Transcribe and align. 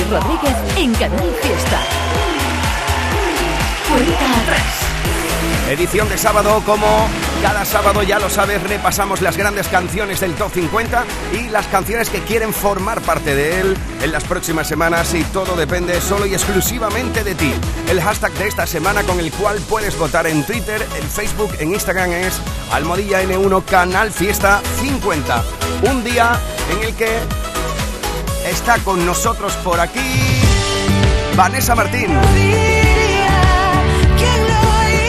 Rodríguez 0.00 0.56
en 0.78 0.94
Canal 0.94 1.30
Fiesta. 1.42 1.80
Cuenta 3.86 4.40
atrás. 4.40 4.62
Edición 5.68 6.08
de 6.08 6.16
sábado, 6.16 6.62
como 6.64 6.86
cada 7.42 7.66
sábado 7.66 8.02
ya 8.02 8.18
lo 8.18 8.30
sabes, 8.30 8.62
repasamos 8.62 9.20
las 9.20 9.36
grandes 9.36 9.68
canciones 9.68 10.20
del 10.20 10.34
Top 10.34 10.50
50 10.52 11.04
y 11.34 11.48
las 11.50 11.66
canciones 11.66 12.08
que 12.08 12.20
quieren 12.20 12.54
formar 12.54 13.02
parte 13.02 13.34
de 13.34 13.60
él 13.60 13.76
en 14.02 14.12
las 14.12 14.24
próximas 14.24 14.66
semanas 14.66 15.12
y 15.12 15.24
todo 15.24 15.56
depende 15.56 16.00
solo 16.00 16.24
y 16.24 16.32
exclusivamente 16.32 17.22
de 17.22 17.34
ti. 17.34 17.52
El 17.90 18.00
hashtag 18.00 18.32
de 18.32 18.48
esta 18.48 18.66
semana 18.66 19.02
con 19.02 19.20
el 19.20 19.30
cual 19.30 19.58
puedes 19.68 19.98
votar 19.98 20.26
en 20.26 20.42
Twitter, 20.44 20.80
en 20.98 21.06
Facebook, 21.06 21.50
en 21.58 21.74
Instagram 21.74 22.12
es 22.12 22.40
Almodilla 22.72 23.22
N1 23.22 23.62
Canal 23.66 24.10
Fiesta 24.10 24.62
50. 24.80 25.44
Un 25.90 26.02
día 26.02 26.40
en 26.70 26.82
el 26.82 26.94
que 26.94 27.18
está 28.52 28.78
con 28.78 29.04
nosotros 29.06 29.54
por 29.64 29.80
aquí 29.80 30.00
Vanessa 31.36 31.74
Martín. 31.74 32.08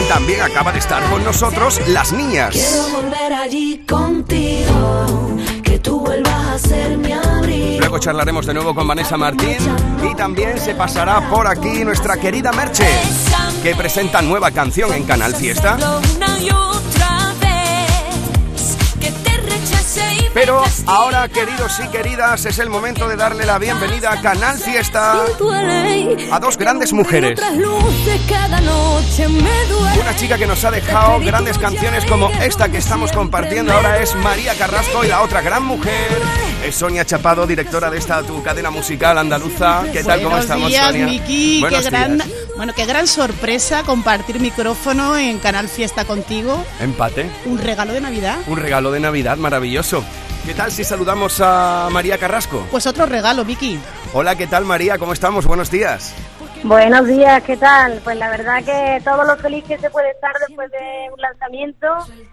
También 0.08 0.40
acaba 0.40 0.72
de 0.72 0.78
estar 0.78 1.02
con 1.10 1.22
nosotros 1.24 1.80
Las 1.88 2.12
Niñas. 2.12 2.54
Quiero 2.54 2.88
volver 2.88 3.32
allí 3.32 3.84
contigo, 3.86 5.36
que 5.62 5.78
tú 5.78 6.00
vuelvas 6.00 6.46
a 6.46 6.58
ser 6.58 6.96
mi 6.96 7.12
abrigo. 7.12 7.80
Luego 7.80 7.98
charlaremos 7.98 8.46
de 8.46 8.54
nuevo 8.54 8.74
con 8.74 8.88
Vanessa 8.88 9.16
Martín 9.16 9.58
y 10.10 10.14
también 10.14 10.58
se 10.58 10.74
pasará 10.74 11.28
por 11.28 11.46
aquí 11.46 11.84
nuestra 11.84 12.16
querida 12.16 12.52
Merche, 12.52 12.88
que 13.62 13.74
presenta 13.74 14.22
nueva 14.22 14.50
canción 14.50 14.92
en 14.94 15.04
Canal 15.04 15.34
Fiesta. 15.34 15.76
Pero 20.34 20.64
ahora, 20.86 21.28
queridos 21.28 21.80
y 21.84 21.88
queridas, 21.88 22.44
es 22.44 22.58
el 22.58 22.68
momento 22.68 23.06
de 23.08 23.14
darle 23.14 23.46
la 23.46 23.56
bienvenida 23.58 24.10
a 24.10 24.20
Canal 24.20 24.58
Fiesta 24.58 25.24
a 26.32 26.40
dos 26.40 26.58
grandes 26.58 26.92
mujeres. 26.92 27.40
Una 30.00 30.16
chica 30.16 30.36
que 30.36 30.46
nos 30.48 30.64
ha 30.64 30.72
dejado 30.72 31.20
grandes 31.20 31.56
canciones 31.56 32.04
como 32.06 32.30
esta 32.30 32.68
que 32.68 32.78
estamos 32.78 33.12
compartiendo 33.12 33.72
ahora 33.72 34.02
es 34.02 34.16
María 34.16 34.54
Carrasco 34.54 35.04
y 35.04 35.08
la 35.08 35.22
otra 35.22 35.40
gran 35.40 35.62
mujer 35.62 36.10
es 36.64 36.74
Sonia 36.74 37.04
Chapado, 37.04 37.46
directora 37.46 37.88
de 37.88 37.98
esta 37.98 38.22
tu 38.22 38.42
cadena 38.42 38.70
musical 38.70 39.18
andaluza. 39.18 39.84
¿Qué 39.92 40.02
tal? 40.02 40.18
¿Cómo 40.18 40.30
Buenos 40.30 40.44
estamos, 40.46 40.68
días, 40.68 40.86
Sonia? 40.86 41.06
Miki. 41.06 41.54
Qué 41.56 41.60
Buenos 41.60 41.84
gran, 41.84 42.14
días. 42.16 42.28
bueno, 42.56 42.72
qué 42.74 42.86
gran 42.86 43.06
sorpresa 43.06 43.84
compartir 43.84 44.40
micrófono 44.40 45.16
en 45.16 45.38
Canal 45.38 45.68
Fiesta 45.68 46.04
contigo. 46.04 46.64
Empate. 46.80 47.30
Un 47.44 47.58
regalo 47.58 47.92
de 47.92 48.00
Navidad. 48.00 48.38
Un 48.48 48.58
regalo 48.58 48.90
de 48.90 48.98
Navidad 48.98 49.36
maravilloso. 49.36 50.02
¿Qué 50.44 50.52
tal 50.52 50.70
si 50.70 50.84
saludamos 50.84 51.40
a 51.42 51.88
María 51.90 52.18
Carrasco? 52.18 52.66
Pues 52.70 52.86
otro 52.86 53.06
regalo, 53.06 53.46
Miki. 53.46 53.80
Hola, 54.12 54.36
¿qué 54.36 54.46
tal 54.46 54.66
María? 54.66 54.98
¿Cómo 54.98 55.14
estamos? 55.14 55.46
Buenos 55.46 55.70
días. 55.70 56.14
Buenos 56.62 57.06
días, 57.06 57.42
¿qué 57.44 57.56
tal? 57.56 57.98
Pues 58.04 58.18
la 58.18 58.28
verdad 58.28 58.62
que 58.62 59.02
todo 59.02 59.24
lo 59.24 59.38
feliz 59.38 59.64
que 59.64 59.78
se 59.78 59.88
puede 59.88 60.10
estar 60.10 60.34
después 60.46 60.70
de 60.70 61.10
un 61.10 61.18
lanzamiento, 61.18 61.88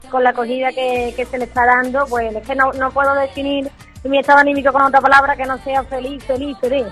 con 0.10 0.26
la 0.26 0.32
acogida 0.32 0.74
que, 0.74 1.14
que 1.16 1.26
se 1.26 1.38
le 1.38 1.46
está 1.46 1.66
dando, 1.66 2.06
pues 2.08 2.36
es 2.36 2.46
que 2.46 2.54
no, 2.54 2.74
no 2.74 2.92
puedo 2.92 3.14
definir 3.16 3.72
mi 4.04 4.20
estado 4.20 4.40
anímico 4.40 4.74
con 4.74 4.82
otra 4.82 5.00
palabra 5.00 5.38
que 5.38 5.46
no 5.46 5.58
sea 5.64 5.84
feliz, 5.84 6.22
feliz, 6.26 6.58
feliz. 6.60 6.88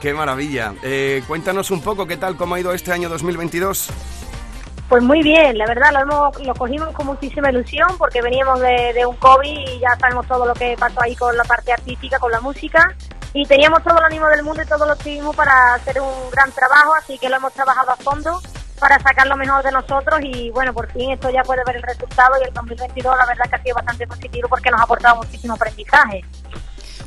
Qué 0.00 0.12
maravilla. 0.12 0.74
Eh, 0.82 1.22
cuéntanos 1.28 1.70
un 1.70 1.82
poco 1.82 2.06
qué 2.06 2.16
tal, 2.16 2.36
cómo 2.36 2.56
ha 2.56 2.60
ido 2.60 2.72
este 2.72 2.92
año 2.92 3.08
2022. 3.08 3.90
Pues 4.88 5.02
muy 5.02 5.22
bien, 5.22 5.58
la 5.58 5.66
verdad 5.66 5.92
lo, 5.92 6.00
hemos, 6.00 6.46
lo 6.46 6.54
cogimos 6.54 6.88
con 6.94 7.06
muchísima 7.06 7.50
ilusión 7.50 7.88
porque 7.98 8.22
veníamos 8.22 8.58
de, 8.60 9.04
un 9.04 9.16
COVID 9.16 9.68
y 9.68 9.78
ya 9.80 9.94
sabemos 10.00 10.26
todo 10.26 10.46
lo 10.46 10.54
que 10.54 10.76
pasó 10.78 11.02
ahí 11.02 11.14
con 11.14 11.36
la 11.36 11.44
parte 11.44 11.72
artística, 11.72 12.18
con 12.18 12.32
la 12.32 12.40
música 12.40 12.96
y 13.34 13.44
teníamos 13.44 13.82
todo 13.82 13.98
el 13.98 14.04
ánimo 14.04 14.26
del 14.28 14.42
mundo 14.42 14.62
y 14.62 14.66
todo 14.66 14.86
lo 14.86 14.94
optimismo 14.94 15.34
para 15.34 15.74
hacer 15.74 16.00
un 16.00 16.30
gran 16.32 16.50
trabajo, 16.52 16.94
así 16.94 17.18
que 17.18 17.28
lo 17.28 17.36
hemos 17.36 17.52
trabajado 17.52 17.90
a 17.90 17.96
fondo 17.96 18.40
para 18.80 18.98
sacar 19.00 19.26
lo 19.26 19.36
mejor 19.36 19.62
de 19.62 19.72
nosotros 19.72 20.20
y 20.22 20.50
bueno, 20.52 20.72
por 20.72 20.90
fin 20.90 21.10
esto 21.10 21.28
ya 21.28 21.42
puede 21.42 21.60
ver 21.66 21.76
el 21.76 21.82
resultado 21.82 22.36
y 22.40 22.48
el 22.48 22.54
2022 22.54 23.14
la 23.14 23.26
verdad 23.26 23.44
que 23.50 23.56
ha 23.56 23.62
sido 23.62 23.74
bastante 23.74 24.06
positivo 24.06 24.48
porque 24.48 24.70
nos 24.70 24.80
ha 24.80 24.84
aportado 24.84 25.16
muchísimo 25.16 25.52
aprendizaje. 25.52 26.24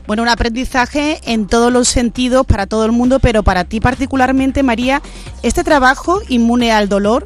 Bueno, 0.05 0.21
un 0.21 0.29
aprendizaje 0.29 1.19
en 1.25 1.47
todos 1.47 1.71
los 1.71 1.87
sentidos 1.87 2.45
para 2.45 2.67
todo 2.67 2.85
el 2.85 2.91
mundo, 2.91 3.19
pero 3.19 3.41
para 3.41 3.63
ti 3.63 3.79
particularmente, 3.79 4.61
María, 4.61 5.01
este 5.41 5.63
trabajo 5.63 6.21
inmune 6.27 6.71
al 6.71 6.89
dolor 6.89 7.23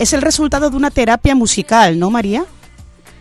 es 0.00 0.14
el 0.14 0.22
resultado 0.22 0.70
de 0.70 0.76
una 0.78 0.90
terapia 0.90 1.34
musical, 1.34 1.98
¿no, 1.98 2.10
María? 2.10 2.44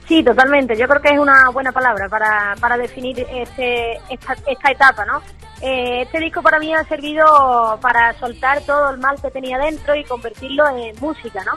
Sí, 0.07 0.23
totalmente. 0.23 0.77
Yo 0.77 0.87
creo 0.87 1.01
que 1.01 1.09
es 1.09 1.19
una 1.19 1.49
buena 1.51 1.73
palabra 1.73 2.07
para, 2.07 2.55
para 2.59 2.77
definir 2.77 3.19
este, 3.19 3.97
esta, 4.09 4.33
esta 4.47 4.71
etapa, 4.71 5.03
¿no? 5.05 5.21
Eh, 5.61 6.03
este 6.03 6.19
disco 6.19 6.41
para 6.41 6.57
mí 6.57 6.73
ha 6.73 6.85
servido 6.85 7.77
para 7.81 8.17
soltar 8.17 8.61
todo 8.61 8.91
el 8.91 8.97
mal 8.97 9.21
que 9.21 9.29
tenía 9.29 9.57
dentro 9.57 9.93
y 9.93 10.05
convertirlo 10.05 10.69
en 10.69 10.95
música, 11.01 11.43
¿no? 11.43 11.51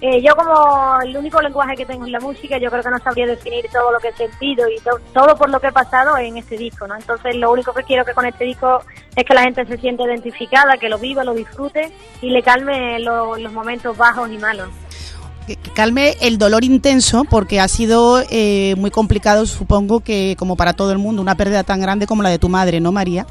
Eh, 0.00 0.20
yo 0.22 0.34
como 0.36 1.00
el 1.02 1.16
único 1.16 1.40
lenguaje 1.40 1.76
que 1.76 1.86
tengo 1.86 2.04
es 2.04 2.10
la 2.12 2.20
música, 2.20 2.58
yo 2.58 2.68
creo 2.70 2.82
que 2.82 2.90
no 2.90 2.98
sabría 2.98 3.26
definir 3.26 3.64
todo 3.72 3.90
lo 3.92 3.98
que 4.00 4.08
he 4.08 4.12
sentido 4.12 4.68
y 4.68 4.78
to- 4.80 5.00
todo 5.14 5.34
por 5.36 5.48
lo 5.48 5.60
que 5.60 5.68
he 5.68 5.72
pasado 5.72 6.18
en 6.18 6.36
este 6.36 6.58
disco, 6.58 6.86
¿no? 6.86 6.94
Entonces 6.96 7.34
lo 7.36 7.50
único 7.52 7.72
que 7.72 7.84
quiero 7.84 8.04
que 8.04 8.12
con 8.12 8.26
este 8.26 8.44
disco 8.44 8.80
es 9.16 9.24
que 9.24 9.32
la 9.34 9.42
gente 9.44 9.64
se 9.64 9.78
sienta 9.78 10.02
identificada, 10.04 10.76
que 10.78 10.88
lo 10.90 10.98
viva, 10.98 11.24
lo 11.24 11.32
disfrute 11.32 11.90
y 12.20 12.30
le 12.30 12.42
calme 12.42 12.98
lo- 12.98 13.36
los 13.38 13.52
momentos 13.52 13.96
bajos 13.96 14.28
y 14.30 14.36
malos. 14.36 14.68
Que 15.46 15.56
calme 15.74 16.16
el 16.20 16.38
dolor 16.38 16.64
intenso, 16.64 17.24
porque 17.24 17.60
ha 17.60 17.68
sido 17.68 18.22
eh, 18.30 18.74
muy 18.76 18.90
complicado, 18.90 19.46
supongo 19.46 20.00
que 20.00 20.36
como 20.38 20.56
para 20.56 20.72
todo 20.72 20.90
el 20.92 20.98
mundo, 20.98 21.22
una 21.22 21.34
pérdida 21.36 21.64
tan 21.64 21.80
grande 21.80 22.06
como 22.06 22.22
la 22.22 22.30
de 22.30 22.38
tu 22.38 22.48
madre, 22.48 22.80
¿no, 22.80 22.92
María? 22.92 23.26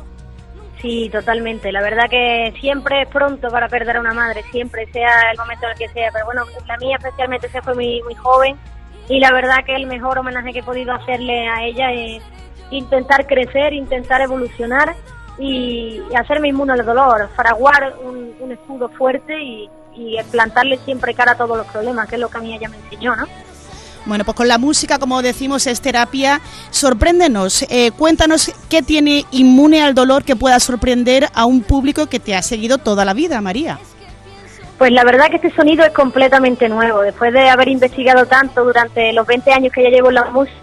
Sí, 0.83 1.09
totalmente. 1.09 1.71
La 1.71 1.81
verdad 1.81 2.09
que 2.09 2.53
siempre 2.59 3.03
es 3.03 3.07
pronto 3.07 3.47
para 3.47 3.69
perder 3.69 3.95
a 3.95 3.99
una 4.01 4.13
madre, 4.13 4.43
siempre, 4.51 4.85
sea 4.91 5.31
el 5.31 5.37
momento 5.37 5.65
en 5.65 5.71
el 5.71 5.77
que 5.77 5.87
sea. 5.87 6.11
Pero 6.11 6.25
bueno, 6.25 6.43
la 6.67 6.75
mía 6.75 6.97
especialmente 6.97 7.47
se 7.47 7.61
fue 7.61 7.73
muy, 7.73 8.01
muy 8.03 8.15
joven 8.15 8.57
y 9.07 9.21
la 9.21 9.31
verdad 9.31 9.63
que 9.65 9.75
el 9.75 9.87
mejor 9.87 10.19
homenaje 10.19 10.51
que 10.51 10.59
he 10.59 10.63
podido 10.63 10.93
hacerle 10.93 11.47
a 11.47 11.63
ella 11.63 11.93
es 11.93 12.21
intentar 12.69 13.25
crecer, 13.27 13.71
intentar 13.71 14.19
evolucionar 14.19 14.93
y, 15.39 16.01
hacerme 16.17 16.49
inmune 16.49 16.73
al 16.73 16.85
dolor, 16.85 17.29
fraguar 17.33 17.95
un, 18.03 18.35
un 18.41 18.51
escudo 18.51 18.89
fuerte 18.89 19.41
y, 19.41 19.69
y 19.95 20.17
plantarle 20.31 20.77
siempre 20.79 21.13
cara 21.13 21.31
a 21.31 21.37
todos 21.37 21.55
los 21.55 21.67
problemas, 21.67 22.09
que 22.09 22.15
es 22.15 22.21
lo 22.21 22.27
que 22.27 22.39
a 22.39 22.41
mí 22.41 22.53
ella 22.53 22.67
me 22.67 22.75
enseñó, 22.75 23.15
¿no? 23.15 23.25
Bueno, 24.05 24.25
pues 24.25 24.35
con 24.35 24.47
la 24.47 24.57
música, 24.57 24.99
como 24.99 25.21
decimos, 25.21 25.65
es 25.67 25.81
terapia. 25.81 26.41
Sorpréndenos, 26.71 27.65
eh, 27.69 27.91
cuéntanos 27.91 28.51
qué 28.69 28.81
tiene 28.81 29.25
inmune 29.31 29.81
al 29.81 29.95
dolor 29.95 30.23
que 30.23 30.35
pueda 30.35 30.59
sorprender 30.59 31.29
a 31.33 31.45
un 31.45 31.61
público 31.61 32.07
que 32.07 32.19
te 32.19 32.35
ha 32.35 32.41
seguido 32.41 32.77
toda 32.77 33.05
la 33.05 33.13
vida, 33.13 33.39
María. 33.41 33.79
Pues 34.77 34.91
la 34.91 35.05
verdad 35.05 35.29
que 35.29 35.37
este 35.37 35.53
sonido 35.55 35.85
es 35.85 35.91
completamente 35.91 36.67
nuevo. 36.67 37.01
Después 37.01 37.31
de 37.31 37.49
haber 37.49 37.69
investigado 37.69 38.25
tanto 38.25 38.65
durante 38.65 39.13
los 39.13 39.25
20 39.25 39.53
años 39.53 39.71
que 39.71 39.83
ya 39.83 39.89
llevo 39.89 40.09
en 40.09 40.15
la 40.15 40.25
música, 40.25 40.57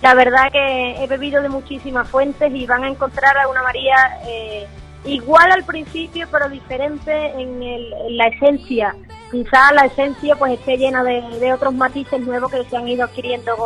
la 0.00 0.14
verdad 0.14 0.50
que 0.50 1.04
he 1.04 1.06
bebido 1.06 1.42
de 1.42 1.48
muchísimas 1.48 2.08
fuentes 2.08 2.52
y 2.52 2.66
van 2.66 2.84
a 2.84 2.88
encontrar 2.88 3.36
a 3.38 3.48
una 3.48 3.62
María 3.62 3.94
eh, 4.26 4.66
igual 5.04 5.50
al 5.52 5.64
principio, 5.64 6.26
pero 6.30 6.48
diferente 6.48 7.12
en, 7.40 7.62
el- 7.62 8.16
la 8.16 8.28
esencia. 8.28 8.94
Quizá 9.30 9.72
la 9.72 9.86
esencia 9.86 10.36
pues 10.36 10.52
esté 10.52 10.76
llena 10.76 11.02
de, 11.02 11.22
de 11.40 11.52
otros 11.52 11.72
matices 11.74 12.20
nuevos 12.20 12.50
que 12.52 12.64
se 12.64 12.76
han 12.76 12.86
ido 12.86 13.04
adquiriendo 13.04 13.56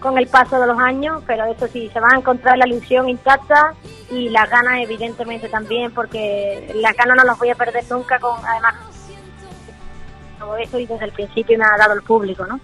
con, 0.00 0.18
el 0.18 0.26
paso 0.28 0.60
de 0.60 0.66
los 0.66 0.78
años, 0.78 1.22
pero 1.26 1.44
eso 1.46 1.66
sí, 1.68 1.90
se 1.92 1.98
va 2.00 2.08
a 2.14 2.18
encontrar 2.18 2.58
la 2.58 2.66
ilusión 2.68 3.08
intacta 3.08 3.74
y 4.10 4.28
las 4.28 4.48
ganas 4.48 4.80
evidentemente 4.80 5.48
también, 5.48 5.92
porque 5.92 6.72
las 6.76 6.94
ganas 6.96 7.16
no 7.16 7.24
las 7.24 7.36
voy 7.38 7.50
a 7.50 7.54
perder 7.56 7.84
nunca 7.90 8.18
con 8.20 8.38
además 8.44 8.74
todo 10.38 10.56
eso 10.58 10.78
y 10.78 10.86
desde 10.86 11.06
el 11.06 11.12
principio 11.12 11.58
me 11.58 11.64
ha 11.64 11.76
dado 11.78 11.94
el 11.94 12.02
público, 12.02 12.46
¿no? 12.46 12.60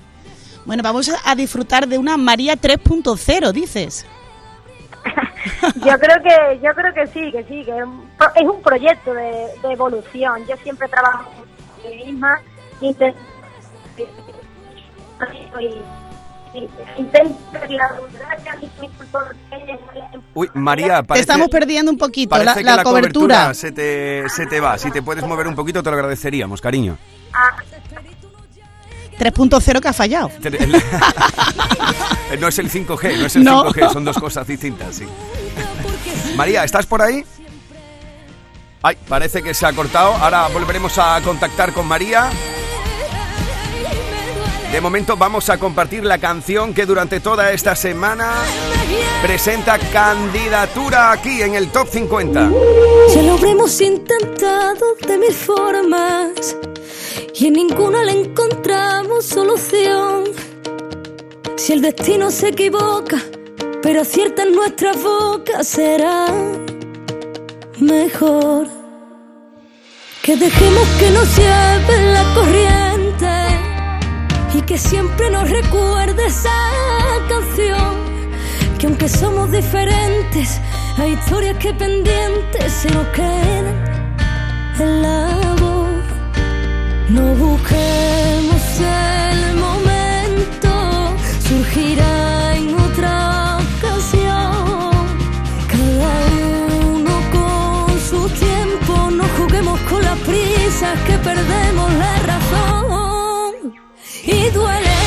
Bueno, 0.64 0.82
vamos 0.84 1.10
a 1.24 1.34
disfrutar 1.34 1.88
de 1.88 1.98
una 1.98 2.16
María 2.16 2.54
3.0, 2.54 3.50
dices. 3.52 4.06
Yo 5.84 5.98
creo 5.98 6.22
que 6.22 6.60
yo 6.62 6.70
creo 6.74 6.94
que 6.94 7.06
sí, 7.08 7.32
que 7.32 7.42
sí, 7.44 7.64
que 7.64 7.76
es 7.76 7.84
un, 7.84 8.08
pro- 8.16 8.32
es 8.34 8.42
un 8.48 8.62
proyecto 8.62 9.12
de, 9.12 9.48
de 9.62 9.72
evolución. 9.72 10.46
Yo 10.46 10.56
siempre 10.62 10.88
trabajo 10.88 11.30
con 11.82 11.90
mí 11.90 12.04
misma, 12.06 12.40
intento 12.80 13.18
Uy, 20.34 20.48
María, 20.54 21.02
Te 21.02 21.20
estamos 21.20 21.48
perdiendo 21.48 21.90
un 21.90 21.98
poquito 21.98 22.36
la, 22.42 22.54
que 22.54 22.62
la 22.62 22.82
cobertura. 22.82 23.52
se, 23.54 23.72
te, 23.72 24.28
se 24.28 24.46
te 24.46 24.60
va. 24.60 24.78
Si 24.78 24.90
te 24.90 25.02
puedes 25.02 25.26
mover 25.26 25.46
un 25.46 25.54
poquito, 25.54 25.82
te 25.82 25.90
lo 25.90 25.96
agradeceríamos, 25.96 26.60
cariño. 26.60 26.96
a- 27.32 27.56
3.0 29.18 29.80
que 29.80 29.88
ha 29.88 29.92
fallado. 29.92 30.30
no 32.38 32.48
es 32.48 32.58
el 32.58 32.70
5G, 32.70 33.18
no 33.18 33.26
es 33.26 33.36
el 33.36 33.44
No. 33.44 33.64
5G, 33.64 33.92
son 33.92 34.04
dos 34.04 34.18
cosas 34.18 34.46
distintas, 34.46 34.96
sí. 34.96 35.06
María, 36.36 36.64
¿estás 36.64 36.86
por 36.86 37.02
ahí? 37.02 37.24
Ay, 38.82 38.96
parece 39.08 39.42
que 39.42 39.54
se 39.54 39.64
ha 39.64 39.72
cortado. 39.72 40.12
Ahora 40.14 40.48
volveremos 40.48 40.98
a 40.98 41.20
contactar 41.22 41.72
con 41.72 41.86
María. 41.86 42.30
De 44.72 44.80
momento 44.80 45.16
vamos 45.16 45.50
a 45.50 45.58
compartir 45.58 46.02
la 46.02 46.18
canción 46.18 46.72
que 46.72 46.86
durante 46.86 47.20
toda 47.20 47.52
esta 47.52 47.76
semana 47.76 48.32
presenta 49.22 49.78
candidatura 49.78 51.12
aquí 51.12 51.42
en 51.42 51.54
el 51.54 51.68
Top 51.68 51.88
50. 51.88 52.50
Ya 53.14 53.22
lo 53.22 53.34
habremos 53.34 53.78
intentado 53.82 54.96
de 55.06 55.18
mil 55.18 55.34
formas 55.34 56.56
y 57.34 57.48
en 57.48 57.52
ninguna 57.52 58.02
le 58.02 58.12
encontramos 58.12 59.26
solución. 59.26 60.24
Si 61.56 61.72
el 61.72 61.82
destino 61.82 62.30
se 62.30 62.48
equivoca, 62.48 63.18
pero 63.82 64.00
acierta 64.02 64.42
en 64.42 64.54
nuestra 64.54 64.92
boca, 64.92 65.62
será 65.62 66.26
mejor 67.78 68.66
que 70.22 70.36
dejemos 70.36 70.88
que 70.98 71.10
nos 71.10 71.36
lleve 71.36 72.12
la 72.12 72.34
corriente 72.34 73.02
y 74.54 74.62
que 74.62 74.78
siempre 74.78 75.30
nos 75.30 75.48
recuerde 75.50 76.26
esa 76.26 76.50
canción. 77.28 78.02
Que 78.78 78.86
aunque 78.86 79.08
somos 79.08 79.50
diferentes, 79.50 80.60
hay 80.98 81.12
historias 81.12 81.56
que 81.58 81.72
pendientes 81.74 82.72
se 82.72 82.90
nos 82.90 83.06
quedan 83.08 83.84
en 84.78 85.02
la 85.02 85.28
voz. 85.60 86.04
No 87.08 87.34
busquemos 87.34 88.80
el 88.80 89.11
que 101.06 101.18
perdemos 101.18 101.92
la 101.94 102.14
razón. 102.30 103.74
Y 104.24 104.50
duele 104.50 104.98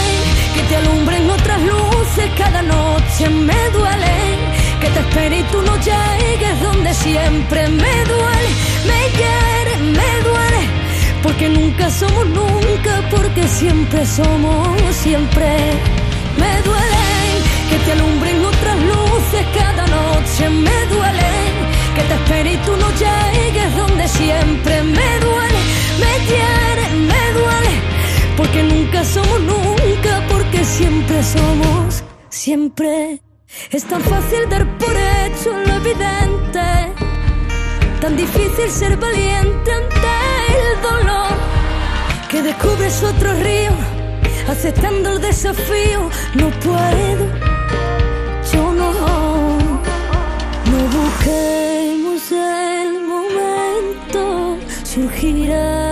que 0.55 0.61
te 0.69 0.75
alumbren 0.77 1.29
otras 1.29 1.61
luces 1.61 2.29
cada 2.37 2.61
noche, 2.61 3.29
me 3.29 3.69
duele 3.69 4.15
que 4.81 4.87
te 4.87 4.99
espere 4.99 5.39
y 5.39 5.43
tú 5.43 5.61
no 5.61 5.75
llegues 5.77 6.61
donde 6.61 6.93
siempre 6.93 7.67
me 7.69 7.95
duele, 8.13 8.49
me 8.89 8.99
quiere, 9.19 9.73
me 9.99 10.11
duele, 10.29 10.61
porque 11.23 11.49
nunca 11.49 11.89
somos 11.89 12.25
nunca, 12.27 12.93
porque 13.11 13.47
siempre 13.47 14.05
somos 14.05 14.67
siempre. 14.91 15.47
Me 16.37 16.61
duele 16.63 17.05
que 17.69 17.77
te 17.85 17.91
alumbren 17.93 18.43
otras 18.43 18.77
luces 18.91 19.45
cada 19.53 19.85
noche, 19.87 20.49
me 20.49 20.77
duele 20.93 21.31
que 21.95 22.01
te 22.01 22.13
espere 22.13 22.53
y 22.53 22.57
tú 22.57 22.75
no 22.75 22.89
llegues 23.03 23.75
donde 23.77 24.07
siempre 24.07 24.83
me 24.83 25.19
duele, 25.19 25.54
me 26.01 26.13
quiere, 26.29 26.85
me 27.09 27.23
duele, 27.39 27.73
porque 28.37 28.63
nunca 28.63 29.03
somos 29.03 29.39
nunca, 29.41 30.25
porque 30.29 30.63
siempre 30.63 31.23
somos 31.23 32.03
siempre. 32.29 33.21
Es 33.71 33.83
tan 33.85 34.01
fácil 34.01 34.49
dar 34.49 34.65
por 34.77 34.95
hecho 34.95 35.51
lo 35.65 35.73
evidente, 35.75 36.67
tan 38.01 38.15
difícil 38.17 38.69
ser 38.69 38.97
valiente 38.97 39.71
ante 39.71 40.13
el 40.59 40.81
dolor, 40.81 41.31
que 42.29 42.41
descubres 42.41 43.01
otro 43.03 43.33
río, 43.41 43.71
aceptando 44.49 45.13
el 45.13 45.21
desafío, 45.21 46.09
no 46.35 46.49
puedo, 46.59 47.25
yo 48.51 48.73
no, 48.73 48.91
no 50.71 50.79
busquemos 50.97 52.31
el 52.31 53.01
momento, 53.01 54.57
surgirá 54.83 55.84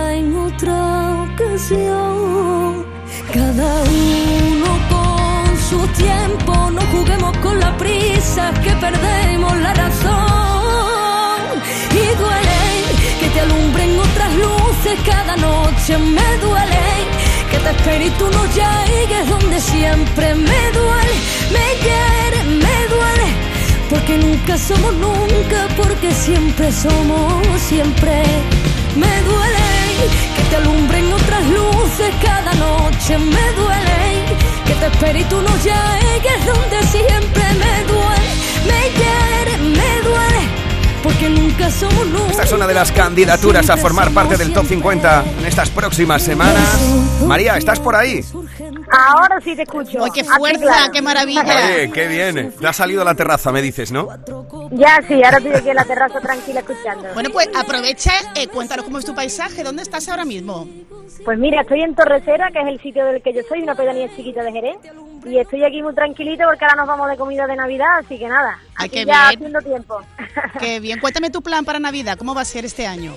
cada 3.32 3.82
uno 3.84 4.70
con 4.90 5.56
su 5.70 5.78
tiempo, 5.96 6.70
no 6.70 6.80
juguemos 6.92 7.34
con 7.38 7.58
la 7.58 7.74
prisa 7.78 8.52
que 8.62 8.70
perdemos 8.72 9.56
la 9.60 9.72
razón. 9.72 11.40
Y 11.90 12.04
duele 12.18 12.60
que 13.18 13.28
te 13.28 13.40
alumbren 13.40 13.98
otras 13.98 14.32
luces 14.34 14.98
cada 15.06 15.36
noche, 15.36 15.96
me 15.96 16.36
duele 16.44 16.84
que 17.50 17.58
te 17.58 17.70
espere 17.70 18.06
y 18.06 18.10
tú 18.10 18.26
no 18.30 18.44
llegues 18.44 19.28
donde 19.30 19.58
siempre 19.58 20.34
me 20.34 20.62
duele, 20.78 21.16
me 21.50 21.66
quiere, 21.80 22.44
me 22.44 22.76
duele, 22.94 23.28
porque 23.88 24.18
nunca 24.18 24.58
somos 24.58 24.92
nunca, 24.96 25.68
porque 25.78 26.12
siempre 26.12 26.70
somos 26.70 27.58
siempre. 27.58 28.22
Me 28.96 29.22
duele 29.22 29.83
que 30.36 30.42
te 30.50 30.56
alumbren 30.56 31.12
otras 31.12 31.44
luces 31.46 32.14
cada 32.22 32.52
noche, 32.54 33.18
me 33.18 33.52
duele 33.52 34.36
que 34.66 34.74
te 34.74 34.86
espere 34.86 35.20
y 35.20 35.24
tú 35.24 35.40
no 35.40 35.50
llegues 35.58 36.46
donde 36.46 36.82
siempre 36.86 37.42
me 37.58 37.84
duele, 37.84 38.30
me 38.66 38.88
quiere, 38.94 39.58
me 39.58 40.02
duele, 40.02 40.48
porque 41.02 41.28
nunca 41.28 41.70
somos 41.70 42.06
nunca. 42.06 42.30
Esta 42.30 42.42
es 42.44 42.52
una 42.52 42.66
de 42.66 42.74
las 42.74 42.90
candidaturas 42.92 43.68
a 43.70 43.76
formar 43.76 44.10
parte 44.12 44.36
del 44.36 44.52
Top 44.52 44.66
50 44.66 45.24
en 45.40 45.46
estas 45.46 45.70
próximas 45.70 46.22
semanas. 46.22 46.80
María, 47.26 47.56
¿estás 47.56 47.78
por 47.78 47.94
ahí? 47.94 48.24
Ahora 48.90 49.40
sí 49.42 49.54
te 49.56 49.62
escucho. 49.62 50.04
¡Ay, 50.04 50.10
qué 50.14 50.24
fuerza! 50.24 50.62
claro. 50.64 50.92
¡Qué 50.92 51.02
maravilla! 51.02 51.42
Oye, 51.42 51.90
qué 51.92 52.06
bien. 52.06 52.54
Te 52.58 52.66
has 52.66 52.76
salido 52.76 53.02
a 53.02 53.04
la 53.04 53.14
terraza, 53.14 53.50
me 53.52 53.60
dices, 53.62 53.90
¿no? 53.92 54.08
Ya 54.70 55.00
sí, 55.06 55.22
ahora 55.22 55.38
estoy 55.38 55.52
aquí 55.52 55.70
en 55.70 55.76
la 55.76 55.84
terraza 55.84 56.20
tranquila 56.20 56.60
escuchando. 56.60 57.12
Bueno, 57.14 57.30
pues 57.30 57.48
aprovecha, 57.54 58.12
eh, 58.34 58.48
cuéntanos 58.48 58.84
cómo 58.84 58.98
es 58.98 59.04
tu 59.04 59.14
paisaje, 59.14 59.62
¿dónde 59.62 59.82
estás 59.82 60.08
ahora 60.08 60.24
mismo? 60.24 60.66
Pues 61.24 61.38
mira, 61.38 61.62
estoy 61.62 61.82
en 61.82 61.94
Torrecera, 61.94 62.50
que 62.50 62.60
es 62.60 62.66
el 62.66 62.80
sitio 62.80 63.04
del 63.06 63.22
que 63.22 63.32
yo 63.32 63.42
soy, 63.48 63.62
una 63.62 63.74
pedanía 63.74 64.08
chiquita 64.14 64.42
de 64.42 64.52
Jerez. 64.52 64.76
Y 65.24 65.38
estoy 65.38 65.64
aquí 65.64 65.82
muy 65.82 65.94
tranquilito 65.94 66.44
porque 66.44 66.64
ahora 66.64 66.76
nos 66.76 66.86
vamos 66.86 67.08
de 67.08 67.16
comida 67.16 67.46
de 67.46 67.56
Navidad, 67.56 67.98
así 67.98 68.18
que 68.18 68.28
nada. 68.28 68.58
Ay, 68.74 68.86
aquí 68.86 68.90
qué 68.90 69.04
ya 69.06 69.28
bien. 69.28 69.38
haciendo 69.38 69.60
tiempo. 69.60 70.00
Qué 70.58 70.80
bien, 70.80 71.00
cuéntame 71.00 71.30
tu 71.30 71.42
plan 71.42 71.64
para 71.64 71.78
Navidad, 71.78 72.18
¿cómo 72.18 72.34
va 72.34 72.42
a 72.42 72.44
ser 72.44 72.64
este 72.64 72.86
año? 72.86 73.14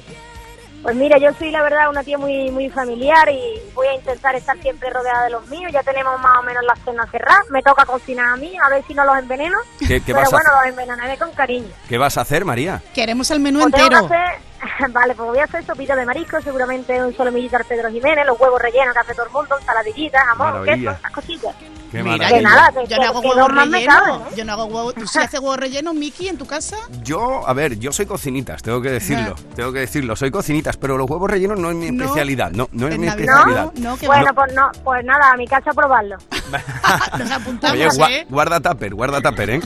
Pues 0.83 0.95
mira, 0.95 1.17
yo 1.17 1.29
soy 1.37 1.51
la 1.51 1.61
verdad 1.63 1.89
una 1.89 2.03
tía 2.03 2.17
muy 2.17 2.49
muy 2.51 2.69
familiar 2.69 3.27
y 3.29 3.59
voy 3.73 3.87
a 3.87 3.93
intentar 3.95 4.35
estar 4.35 4.57
siempre 4.61 4.89
rodeada 4.89 5.23
de 5.25 5.31
los 5.31 5.47
míos. 5.47 5.71
Ya 5.73 5.83
tenemos 5.83 6.19
más 6.21 6.37
o 6.39 6.43
menos 6.43 6.63
la 6.63 6.75
cena 6.85 7.05
cerrada. 7.11 7.39
Me 7.49 7.61
toca 7.61 7.85
cocinar 7.85 8.29
a 8.29 8.35
mí, 8.37 8.53
a 8.63 8.69
ver 8.69 8.83
si 8.87 8.93
no 8.93 9.03
los 9.03 9.17
enveneno. 9.17 9.57
¿Qué- 9.79 9.87
qué 9.87 10.01
Pero 10.13 10.19
vas 10.19 10.27
a 10.27 10.35
bueno, 10.35 10.49
hacer? 10.51 10.71
los 10.73 10.79
envenenaré 10.79 11.17
con 11.17 11.31
cariño. 11.31 11.67
¿Qué 11.89 11.97
vas 11.97 12.17
a 12.17 12.21
hacer, 12.21 12.45
María? 12.45 12.81
Queremos 12.93 13.29
el 13.31 13.39
menú 13.39 13.59
Pues 13.61 13.73
tengo 13.73 13.89
que 13.89 13.95
entero. 13.95 14.15
hacer- 14.15 14.46
vale, 14.89 15.15
pues 15.15 15.29
voy 15.29 15.39
a 15.39 15.43
hacer 15.43 15.63
sopita 15.65 15.95
de 15.95 16.05
marisco, 16.05 16.41
seguramente 16.41 17.01
un 17.03 17.15
solomillito 17.15 17.57
al 17.57 17.65
Pedro 17.65 17.89
Jiménez, 17.89 18.25
los 18.25 18.39
huevos 18.39 18.61
rellenos 18.61 18.93
que 18.93 18.99
hace 18.99 19.13
todo 19.13 19.25
el 19.25 19.31
mundo, 19.31 19.57
ensaladillita, 19.59 20.19
jamón, 20.25 20.63
queso, 20.65 20.91
esas 20.91 21.11
cosillas. 21.11 21.55
Qué 21.91 22.03
Mira, 22.03 22.17
maravilla. 22.17 22.37
Que 22.37 22.43
nada, 22.43 22.71
que- 22.71 22.87
yo 22.87 22.97
no 22.97 23.03
hago 23.03 23.19
huevos 23.21 23.51
rellenos. 23.55 24.21
¿eh? 24.21 24.33
Yo 24.35 24.43
no 24.45 24.51
hago 24.53 24.65
huevos. 24.65 24.95
¿Tú 24.95 25.07
sí 25.07 25.19
haces 25.19 25.39
huevos 25.39 25.57
rellenos, 25.57 25.93
Miki, 25.95 26.27
en 26.27 26.37
tu 26.37 26.45
casa? 26.45 26.75
Yo, 27.03 27.47
a 27.47 27.53
ver, 27.53 27.79
yo 27.79 27.93
soy 27.93 28.05
cocinitas, 28.05 28.61
tengo 28.61 28.81
que 28.81 28.89
decirlo, 28.89 29.35
tengo 29.55 29.71
que 29.71 29.79
decirlo, 29.79 30.15
soy 30.17 30.29
cocinitas, 30.31 30.75
pero 30.75 30.97
los 30.97 31.09
huevos 31.09 31.29
rellenos 31.31 31.57
no 31.59 31.69
es 31.69 31.75
mi 31.77 31.91
No. 31.91 32.03
especialidad, 32.03 32.51
no, 32.51 32.67
no 32.73 32.87
es 32.89 32.95
En 32.95 33.01
mi 33.01 33.07
Navidad. 33.07 33.35
especialidad. 33.37 33.73
No, 33.75 33.89
no, 33.91 33.97
que 33.97 34.07
Bueno, 34.07 34.33
pues 34.33 34.53
no, 34.53 34.69
pues 34.83 35.05
nada, 35.05 35.31
a 35.31 35.37
mi 35.37 35.47
casa 35.47 35.71
a 35.71 35.73
probarlo. 35.73 36.17
Nos 37.19 37.31
apuntamos, 37.31 37.77
Oye, 37.97 38.17
¿eh? 38.19 38.25
guarda 38.29 38.59
tupper, 38.59 38.93
guarda 38.93 39.21
tupper, 39.21 39.49
¿eh? 39.51 39.61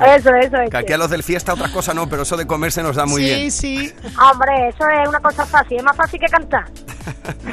Eso, 0.00 0.30
eso, 0.34 0.56
Que 0.56 0.64
eso. 0.66 0.78
aquí 0.78 0.92
a 0.92 0.98
los 0.98 1.10
del 1.10 1.22
fiesta 1.22 1.52
otra 1.54 1.70
cosa 1.70 1.92
no, 1.94 2.08
pero 2.08 2.22
eso 2.22 2.36
de 2.36 2.46
comer 2.46 2.72
se 2.72 2.82
nos 2.82 2.96
da 2.96 3.06
muy 3.06 3.22
sí, 3.22 3.28
bien. 3.28 3.50
sí. 3.50 3.92
Hombre, 4.32 4.68
eso 4.68 4.84
es 4.88 5.08
una 5.08 5.20
cosa 5.20 5.44
fácil, 5.46 5.78
es 5.78 5.82
más 5.84 5.96
fácil 5.96 6.18
que 6.20 6.26
cantar. 6.26 6.64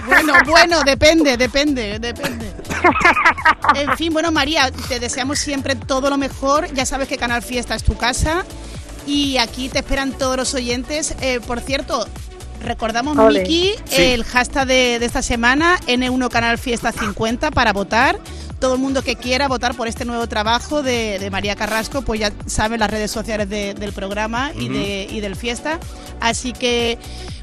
Bueno, 0.07 0.33
bueno, 0.45 0.83
depende, 0.83 1.37
depende, 1.37 1.99
depende. 1.99 2.51
En 3.75 3.95
fin, 3.97 4.13
bueno, 4.13 4.31
María, 4.31 4.71
te 4.87 4.99
deseamos 4.99 5.39
siempre 5.39 5.75
todo 5.75 6.09
lo 6.09 6.17
mejor. 6.17 6.71
Ya 6.73 6.85
sabes 6.85 7.07
que 7.07 7.17
Canal 7.17 7.41
Fiesta 7.41 7.75
es 7.75 7.83
tu 7.83 7.97
casa. 7.97 8.45
Y 9.05 9.37
aquí 9.37 9.69
te 9.69 9.79
esperan 9.79 10.11
todos 10.11 10.35
los 10.37 10.53
oyentes. 10.53 11.15
Eh, 11.21 11.39
por 11.45 11.59
cierto, 11.61 12.07
recordamos, 12.63 13.17
Ole. 13.17 13.41
Miki, 13.41 13.71
Sí. 13.85 14.01
el 14.01 14.23
hashtag 14.23 14.67
de, 14.67 14.99
de 14.99 15.05
esta 15.05 15.21
semana, 15.21 15.77
N1 15.87 16.29
Canal 16.29 16.57
Fiesta 16.57 16.91
50, 16.91 17.51
para 17.51 17.73
votar. 17.73 18.17
Todo 18.59 18.73
el 18.73 18.81
mundo 18.81 19.03
que 19.03 19.15
quiera 19.15 19.47
votar 19.47 19.75
por 19.75 19.87
este 19.87 20.03
nuevo 20.03 20.25
trabajo 20.27 20.81
de, 20.81 21.19
de 21.19 21.29
María 21.29 21.55
Carrasco, 21.55 22.01
pues 22.01 22.19
ya 22.19 22.31
saben 22.47 22.79
las 22.79 22.89
redes 22.89 23.11
sociales 23.11 23.47
de- 23.49 23.75
del 23.75 23.93
programa 23.93 24.51
y, 24.57 24.67
de, 24.69 25.07
y 25.11 25.19
del 25.19 25.35
Fiesta. 25.35 25.79
Así 26.19 26.53
que, 26.53 26.97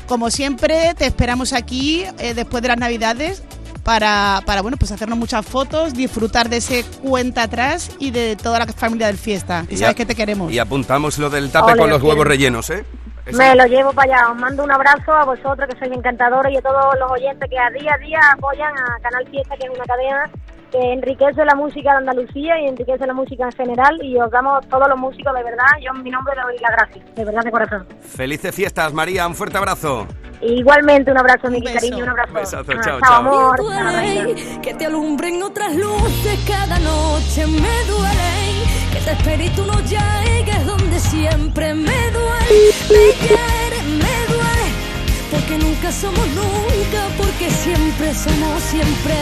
como 0.08 0.30
siempre, 0.32 0.92
te 0.98 1.06
esperamos 1.06 1.52
aquí 1.52 2.02
eh, 2.18 2.34
después 2.34 2.62
de 2.62 2.68
las 2.68 2.78
Navidades 2.78 3.44
para, 3.84 4.42
para 4.44 4.60
bueno, 4.62 4.76
pues 4.76 4.90
hacernos 4.90 5.16
muchas 5.16 5.46
fotos, 5.46 5.94
disfrutar 5.94 6.48
de 6.48 6.56
ese 6.56 6.84
cuenta 7.02 7.44
atrás 7.44 7.92
y 8.00 8.10
de 8.10 8.34
toda 8.34 8.58
la 8.58 8.66
familia 8.66 9.06
del 9.06 9.18
Fiesta. 9.18 9.66
Y 9.70 9.76
sabes 9.76 9.92
a- 9.92 9.94
que 9.94 10.06
te 10.06 10.16
queremos. 10.16 10.52
Y 10.52 10.58
apuntamos 10.58 11.16
lo 11.18 11.30
del 11.30 11.50
tape 11.50 11.72
Ole, 11.72 11.80
con 11.80 11.90
los 11.90 12.02
huevos 12.02 12.26
rellenos, 12.26 12.70
¿eh? 12.70 12.84
Eso. 13.26 13.38
Me 13.38 13.54
lo 13.54 13.64
llevo 13.66 13.92
para 13.92 14.14
allá. 14.14 14.30
Os 14.30 14.36
mando 14.36 14.64
un 14.64 14.70
abrazo 14.70 15.12
a 15.12 15.24
vosotros, 15.24 15.68
que 15.68 15.78
sois 15.78 15.92
encantadores, 15.92 16.52
y 16.52 16.56
a 16.58 16.62
todos 16.62 16.98
los 16.98 17.10
oyentes 17.10 17.48
que 17.48 17.58
a 17.58 17.70
día 17.70 17.94
a 17.94 17.98
día 17.98 18.20
apoyan 18.32 18.72
a 18.76 18.98
Canal 19.00 19.26
Fiesta, 19.28 19.56
que 19.56 19.64
es 19.64 19.70
una 19.70 19.84
cadena 19.84 20.30
que 20.70 20.92
enriquece 20.92 21.44
la 21.44 21.54
música 21.54 21.92
de 21.92 21.98
Andalucía 21.98 22.60
y 22.60 22.66
enriquece 22.68 23.06
la 23.06 23.14
música 23.14 23.44
en 23.44 23.52
general. 23.52 23.98
Y 24.02 24.18
os 24.18 24.30
damos 24.30 24.66
todos 24.68 24.88
los 24.88 24.98
músicos, 24.98 25.32
de 25.34 25.42
verdad. 25.44 25.66
Yo 25.84 25.92
en 25.96 26.02
mi 26.02 26.10
nombre 26.10 26.34
le 26.36 26.42
doy 26.42 26.58
las 26.60 26.72
gracias, 26.72 27.14
de 27.14 27.24
verdad, 27.24 27.42
de 27.42 27.50
corazón. 27.50 27.86
Felices 28.00 28.54
fiestas, 28.54 28.92
María, 28.92 29.26
un 29.26 29.34
fuerte 29.34 29.58
abrazo. 29.58 30.06
Igualmente, 30.40 31.10
un 31.10 31.18
abrazo, 31.18 31.48
mi 31.50 31.62
cariño, 31.62 32.02
un 32.04 32.08
abrazo. 32.10 32.30
Un 32.30 32.34
besazo, 32.40 32.72
Ah, 32.72 32.80
chao, 32.82 32.82
chao, 32.82 33.00
chao. 33.00 33.14
amor. 33.20 33.56
Duele 33.56 34.34
que 34.60 34.74
te 34.74 34.86
alumbren 34.86 35.42
otras 35.42 35.74
luces 35.74 36.38
cada 36.46 36.78
noche. 36.80 37.46
Me 37.46 37.84
duele 37.88 38.64
que 38.92 39.00
te 39.04 39.10
espere 39.12 39.44
y 39.46 39.50
tú 39.50 39.64
no 39.64 39.78
llegues 39.80 40.66
donde 40.66 40.98
siempre. 40.98 41.74
Me 41.74 42.10
duele, 42.10 42.74
me 42.90 43.26
quiere, 43.26 43.82
me 44.02 44.32
duele. 44.34 44.68
Porque 45.30 45.56
nunca 45.58 45.90
somos 45.92 46.26
nunca, 46.28 47.06
porque 47.16 47.48
siempre 47.50 48.12
somos 48.12 48.60
siempre. 48.64 49.14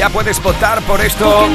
Ya 0.00 0.08
puedes 0.08 0.42
votar 0.42 0.80
por 0.84 1.00
esto. 1.02 1.46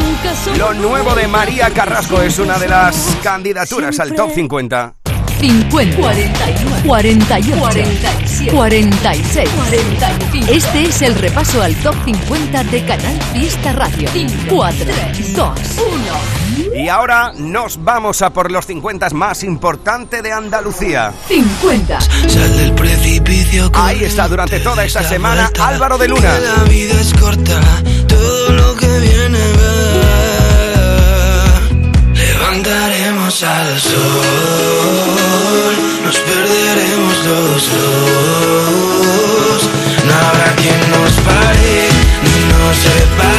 Lo 0.58 0.74
nuevo 0.76 1.16
de 1.16 1.28
María 1.28 1.72
Carrasco 1.72 2.22
es 2.22 2.38
una 2.38 2.60
de 2.60 2.68
las 2.68 3.18
candidaturas 3.24 4.00
al 4.00 4.14
top 4.14 4.36
50. 4.36 4.94
50, 5.40 5.96
41, 5.98 6.76
48, 6.86 7.58
47, 7.58 8.35
46, 8.52 9.50
45. 9.50 10.52
Este 10.52 10.84
es 10.84 11.02
el 11.02 11.16
repaso 11.16 11.62
al 11.62 11.76
top 11.76 11.96
50 12.06 12.64
de 12.66 12.86
Canal 12.86 13.20
Fiesta 13.34 13.74
Radio. 13.74 14.10
4, 14.50 14.86
2, 15.36 15.60
1. 15.78 16.46
Y 16.76 16.90
ahora 16.90 17.32
nos 17.38 17.84
vamos 17.84 18.22
a 18.22 18.32
por 18.32 18.52
los 18.52 18.66
50 18.66 19.10
más 19.12 19.44
importantes 19.44 20.22
de 20.22 20.32
Andalucía. 20.32 21.14
50. 21.28 22.02
Sal 22.02 22.58
del 22.58 22.74
precipicio. 22.74 23.72
Ahí 23.74 24.04
está 24.04 24.28
durante 24.28 24.60
toda 24.60 24.84
esta 24.84 25.04
semana 25.04 25.50
Álvaro 25.60 25.98
de 25.98 26.08
Luna. 26.10 26.38
La 26.40 26.64
vida 26.64 27.00
es 27.00 27.14
corta, 27.14 27.62
todo 28.08 28.50
lo 28.52 28.76
que 28.76 28.88
viene 29.00 29.40
va. 29.40 30.36
Levantaremos 32.14 33.44
al 33.44 33.80
sol, 33.80 35.75
nos 36.06 36.18
perderemos 36.20 37.26
los 37.26 37.70
dos. 37.72 39.70
No 40.06 40.14
habrá 40.14 40.56
quien 40.56 40.80
nos 40.92 41.14
pare 41.22 41.90
ni 42.24 42.38
nos 42.54 42.78
separe 42.78 43.35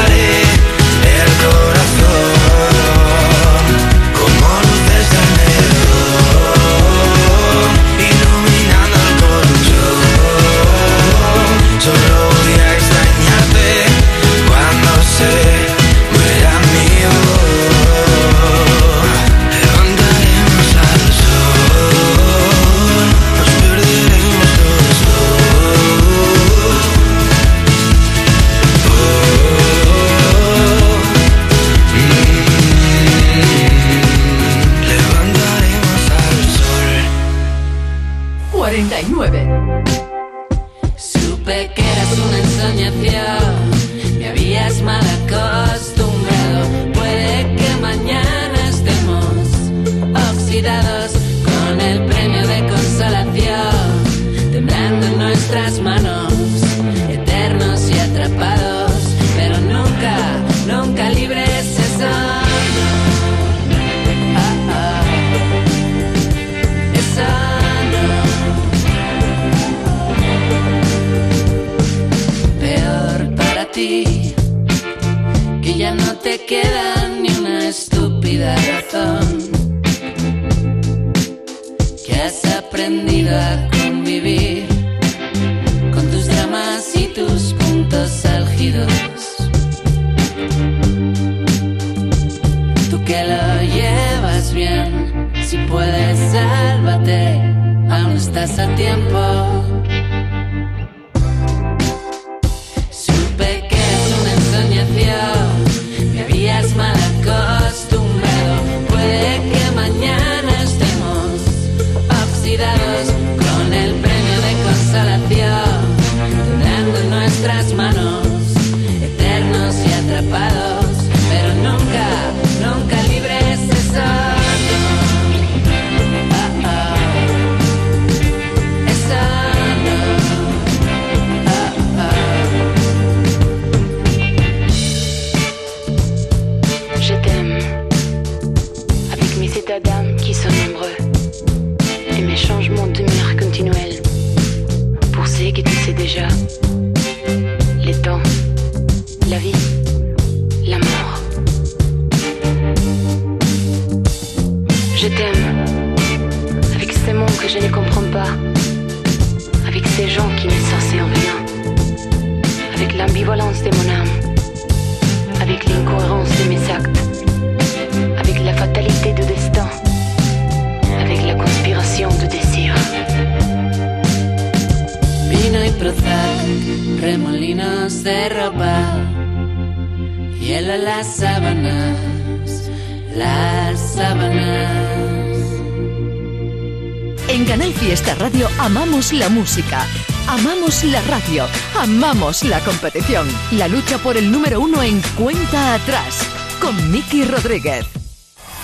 amamos 191.80 192.42
la 192.45 192.61
competición. 192.61 193.26
La 193.52 193.68
lucha 193.68 193.99
por 193.99 194.16
el 194.16 194.30
número 194.30 194.61
uno 194.61 194.83
en 194.83 195.00
cuenta 195.16 195.75
atrás 195.75 196.26
con 196.61 196.75
Miki 196.90 197.25
Rodríguez. 197.25 197.87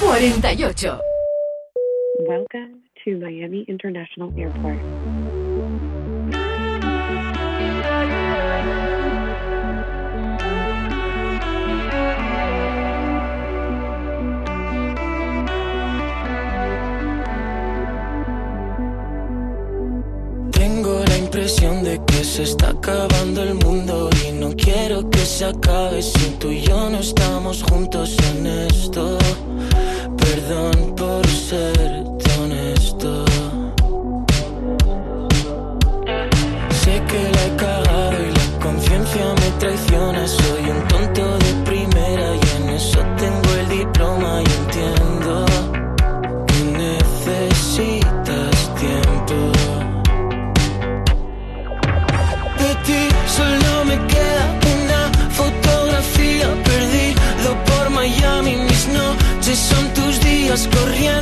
48. 0.00 1.00
Welcome 2.26 2.83
to 3.04 3.19
Miami 3.19 3.64
International 3.69 4.33
Airport. 4.37 4.81
Se 22.44 22.50
está 22.50 22.70
acabando 22.70 23.40
el 23.42 23.54
mundo 23.54 24.11
y 24.26 24.32
no 24.32 24.50
quiero 24.56 25.08
que 25.08 25.25
se 25.25 25.44
acabe 25.44 26.02
si 26.02 26.30
tú 26.40 26.50
y 26.50 26.62
yo 26.62 26.90
no 26.90 26.99
estamos 26.99 27.62
juntos 27.62 28.16
en 28.30 28.46
esto. 28.46 29.16
Perdón 30.16 30.94
por 30.96 31.25
ser 31.28 32.04
honesto. 32.40 33.25
Sé 36.82 36.94
que 37.11 37.22
la 37.34 37.46
he 37.46 37.56
cagado 37.56 38.18
y 38.28 38.32
la 38.40 38.58
conciencia 38.61 39.25
me 39.40 39.50
traiciona. 39.61 40.26
Soy 40.26 40.70
un 40.70 40.88
tonto 40.88 41.38
de 41.38 41.41
corriendo 60.54 61.22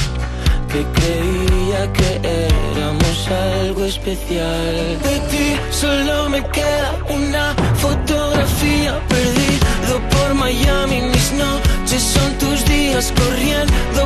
que 0.71 0.85
creía 0.99 1.91
que 1.91 2.09
éramos 2.23 3.27
algo 3.27 3.83
especial. 3.85 4.99
De 5.03 5.19
ti 5.29 5.47
solo 5.69 6.29
me 6.29 6.41
queda 6.49 6.91
una 7.09 7.53
fotografía 7.75 8.91
perdido 9.09 9.93
por 10.11 10.33
Miami. 10.33 11.01
Mis 11.01 11.31
noches 11.33 12.01
son 12.01 12.29
tus 12.37 12.65
días 12.65 13.11
corriendo 13.19 14.00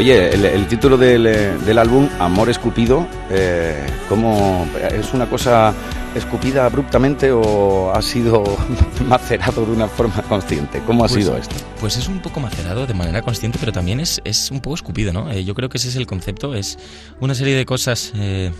Oye, 0.00 0.32
el, 0.32 0.46
el 0.46 0.66
título 0.66 0.96
del, 0.96 1.26
eh, 1.26 1.58
del 1.66 1.76
álbum, 1.76 2.08
Amor 2.18 2.48
Escupido, 2.48 3.06
eh, 3.30 3.86
¿cómo, 4.08 4.66
¿es 4.90 5.12
una 5.12 5.28
cosa 5.28 5.74
escupida 6.14 6.64
abruptamente 6.64 7.30
o 7.32 7.92
ha 7.94 8.00
sido 8.00 8.42
macerado 9.06 9.66
de 9.66 9.72
una 9.72 9.88
forma 9.88 10.22
consciente? 10.22 10.80
¿Cómo 10.86 11.04
ha 11.04 11.08
Pues- 11.08 11.22
sido 11.22 11.36
esto? 11.36 11.54
Pues 11.80 11.98
es 11.98 12.08
un 12.08 12.20
poco 12.20 12.40
macerado 12.40 12.86
de 12.86 12.94
manera 12.94 13.20
consciente, 13.20 13.58
pero 13.60 13.72
también 13.72 14.00
es, 14.00 14.22
es 14.24 14.50
un 14.50 14.60
poco 14.60 14.76
escupido, 14.76 15.12
¿no? 15.12 15.30
Eh, 15.30 15.44
yo 15.44 15.54
creo 15.54 15.68
que 15.68 15.76
ese 15.76 15.90
es 15.90 15.96
el 15.96 16.06
concepto, 16.06 16.54
es 16.54 16.78
una 17.20 17.34
serie 17.34 17.54
de 17.54 17.66
cosas, 17.66 18.12
eh, 18.16 18.52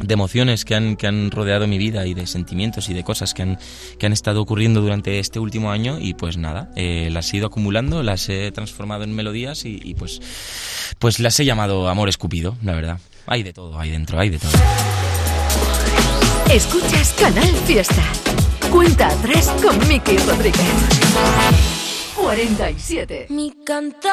de 0.00 0.14
emociones 0.14 0.64
que 0.64 0.74
han, 0.74 0.96
que 0.96 1.06
han 1.06 1.30
rodeado 1.30 1.66
mi 1.66 1.78
vida 1.78 2.06
y 2.06 2.14
de 2.14 2.26
sentimientos 2.26 2.88
y 2.88 2.94
de 2.94 3.04
cosas 3.04 3.34
que 3.34 3.42
han, 3.42 3.58
que 3.98 4.06
han 4.06 4.12
estado 4.12 4.42
ocurriendo 4.42 4.80
durante 4.80 5.18
este 5.18 5.38
último 5.38 5.70
año 5.70 5.98
y 6.00 6.14
pues 6.14 6.36
nada, 6.36 6.70
eh, 6.76 7.08
las 7.10 7.32
he 7.32 7.38
ido 7.38 7.46
acumulando, 7.46 8.02
las 8.02 8.28
he 8.28 8.50
transformado 8.52 9.04
en 9.04 9.14
melodías 9.14 9.64
y, 9.64 9.80
y 9.82 9.94
pues, 9.94 10.20
pues 10.98 11.18
las 11.20 11.38
he 11.40 11.44
llamado 11.44 11.88
Amor 11.88 12.08
Escupido, 12.08 12.56
la 12.62 12.72
verdad. 12.74 12.98
Hay 13.26 13.42
de 13.42 13.52
todo 13.52 13.78
ahí 13.78 13.90
dentro, 13.90 14.18
hay 14.18 14.30
de 14.30 14.38
todo. 14.38 14.52
Escuchas 16.50 17.12
Canal 17.18 17.48
Fiesta. 17.66 18.02
Cuenta 18.70 19.08
atrás 19.08 19.48
con 19.62 19.76
Miki 19.88 20.16
Rodríguez. 20.18 20.62
47. 22.16 23.26
Mi 23.30 23.52
cantar, 23.64 24.12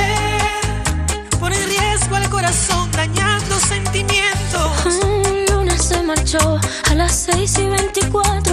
Corazón, 2.51 2.91
dañando 2.91 3.55
sentimientos. 3.59 4.85
Un 5.03 5.45
lunes 5.55 5.81
se 5.81 6.03
marchó 6.03 6.59
a 6.89 6.95
las 6.95 7.13
6 7.13 7.59
y 7.59 7.67
24. 7.67 8.50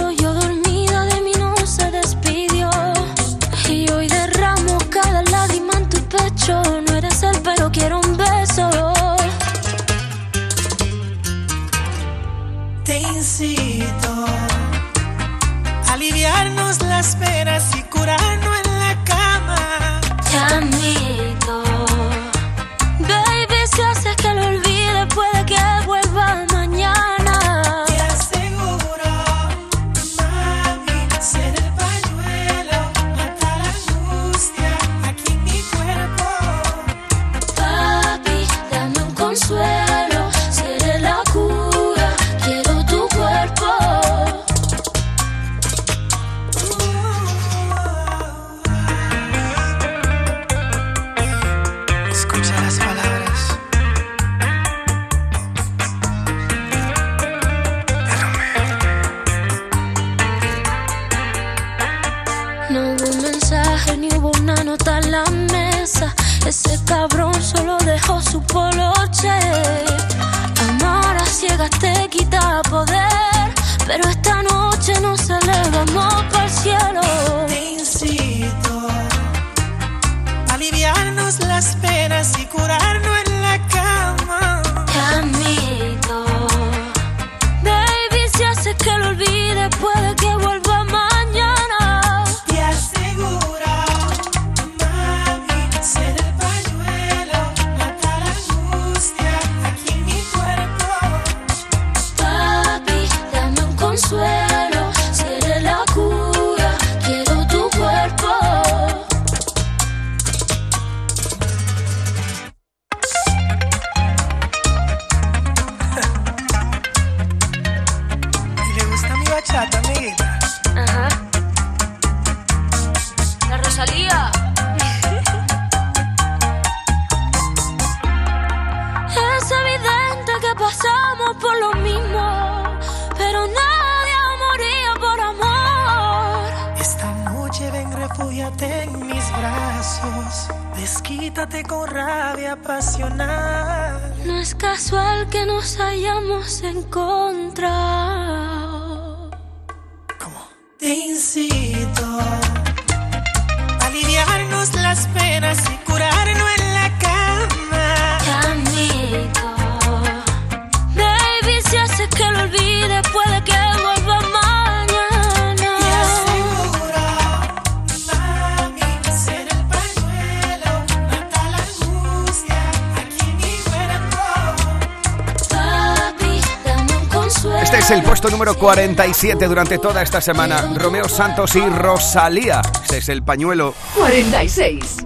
47 178.55 179.47
durante 179.47 179.77
toda 179.77 180.01
esta 180.01 180.21
semana. 180.21 180.73
Romeo 180.75 181.07
Santos 181.07 181.55
y 181.55 181.61
Rosalía. 181.61 182.61
Este 182.83 182.97
es 182.97 183.09
el 183.09 183.23
pañuelo. 183.23 183.73
46. 183.95 184.97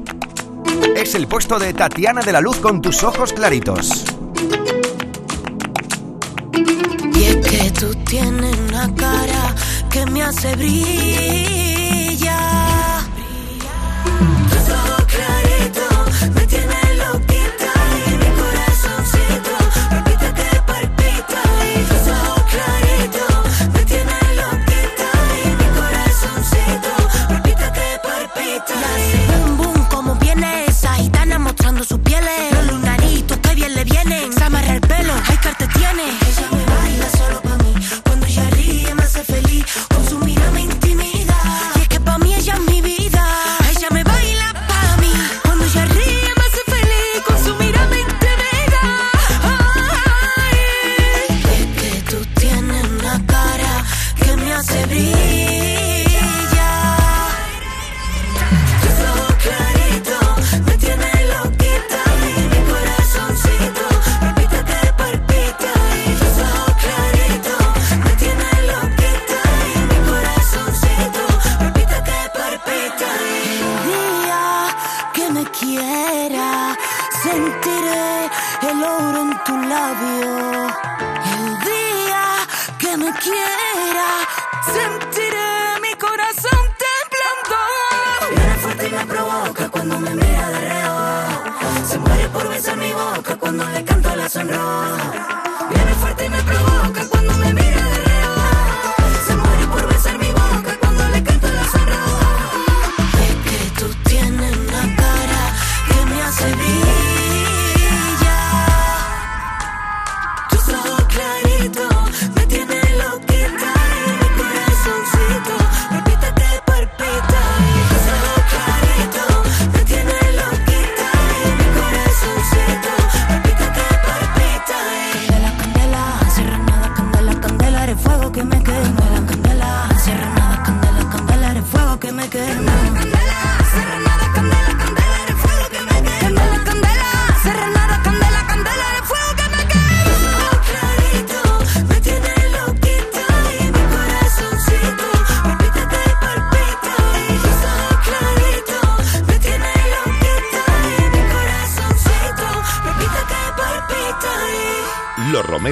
Es 0.95 1.15
el 1.15 1.27
puesto 1.27 1.59
de 1.59 1.73
Tatiana 1.73 2.21
de 2.21 2.31
la 2.31 2.41
Luz 2.41 2.57
con 2.57 2.81
tus 2.81 3.03
ojos 3.03 3.33
claritos. 3.33 4.05
Y 7.15 7.23
es 7.23 7.47
que 7.47 7.71
tú 7.71 7.93
tienes 8.05 8.57
una 8.69 8.93
cara 8.95 9.55
que 9.89 10.05
me 10.05 10.23
hace 10.23 10.55
brillar 10.55 11.12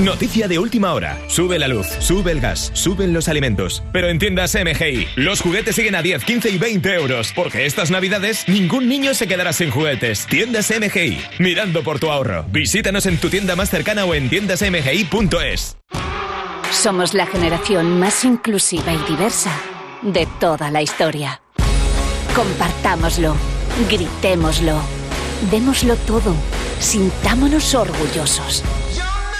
Noticia 0.00 0.48
de 0.48 0.58
última 0.58 0.94
hora. 0.94 1.18
Sube 1.26 1.58
la 1.58 1.68
luz, 1.68 1.86
sube 1.98 2.32
el 2.32 2.40
gas, 2.40 2.70
suben 2.72 3.12
los 3.12 3.28
alimentos. 3.28 3.82
Pero 3.92 4.08
en 4.08 4.18
tiendas 4.18 4.54
MGI, 4.54 5.08
los 5.16 5.42
juguetes 5.42 5.76
siguen 5.76 5.94
a 5.94 6.00
10, 6.00 6.24
15 6.24 6.48
y 6.48 6.56
20 6.56 6.94
euros. 6.94 7.32
Porque 7.34 7.66
estas 7.66 7.90
navidades 7.90 8.48
ningún 8.48 8.88
niño 8.88 9.12
se 9.12 9.28
quedará 9.28 9.52
sin 9.52 9.70
juguetes. 9.70 10.26
Tiendas 10.26 10.70
MGI, 10.70 11.20
mirando 11.38 11.82
por 11.82 11.98
tu 11.98 12.10
ahorro. 12.10 12.46
Visítanos 12.50 13.04
en 13.04 13.18
tu 13.18 13.28
tienda 13.28 13.56
más 13.56 13.68
cercana 13.68 14.06
o 14.06 14.14
en 14.14 14.30
tiendasmgi.es. 14.30 15.76
Somos 16.72 17.12
la 17.12 17.26
generación 17.26 18.00
más 18.00 18.24
inclusiva 18.24 18.94
y 18.94 18.98
diversa 19.10 19.52
de 20.00 20.26
toda 20.38 20.70
la 20.70 20.80
historia. 20.80 21.42
Compartámoslo, 22.34 23.36
gritémoslo, 23.90 24.80
démoslo 25.50 25.96
todo, 25.96 26.34
sintámonos 26.78 27.74
orgullosos. 27.74 28.64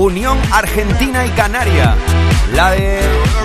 Unión 0.00 0.38
Argentina 0.50 1.26
y 1.26 1.30
Canaria. 1.30 1.94
La 2.54 2.70
de 2.70 3.02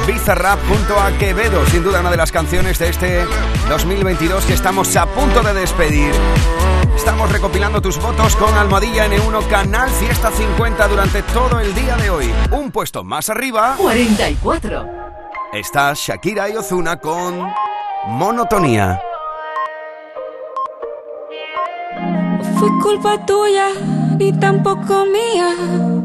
Bizarrap 0.07 0.57
junto 0.69 0.97
a 0.97 1.11
Quevedo, 1.17 1.65
sin 1.65 1.83
duda 1.83 1.99
una 1.99 2.09
de 2.09 2.15
las 2.15 2.31
canciones 2.31 2.79
de 2.79 2.87
este 2.87 3.25
2022 3.67 4.45
que 4.45 4.53
estamos 4.53 4.95
a 4.95 5.05
punto 5.05 5.41
de 5.41 5.53
despedir. 5.53 6.13
Estamos 6.95 7.29
recopilando 7.29 7.81
tus 7.81 8.01
votos 8.01 8.37
con 8.37 8.53
Almohadilla 8.53 9.05
N1 9.05 9.47
Canal 9.49 9.89
Fiesta 9.89 10.31
50 10.31 10.87
durante 10.87 11.23
todo 11.23 11.59
el 11.59 11.75
día 11.75 11.97
de 11.97 12.09
hoy. 12.09 12.33
Un 12.51 12.71
puesto 12.71 13.03
más 13.03 13.29
arriba 13.29 13.75
44. 13.77 14.85
está 15.51 15.91
Shakira 15.93 16.49
y 16.49 16.55
Ozuna 16.55 17.01
con 17.01 17.51
Monotonía. 18.07 19.01
Fue 22.57 22.69
culpa 22.81 23.25
tuya 23.25 23.67
ni 24.17 24.31
tampoco 24.31 25.05
mía. 25.05 26.04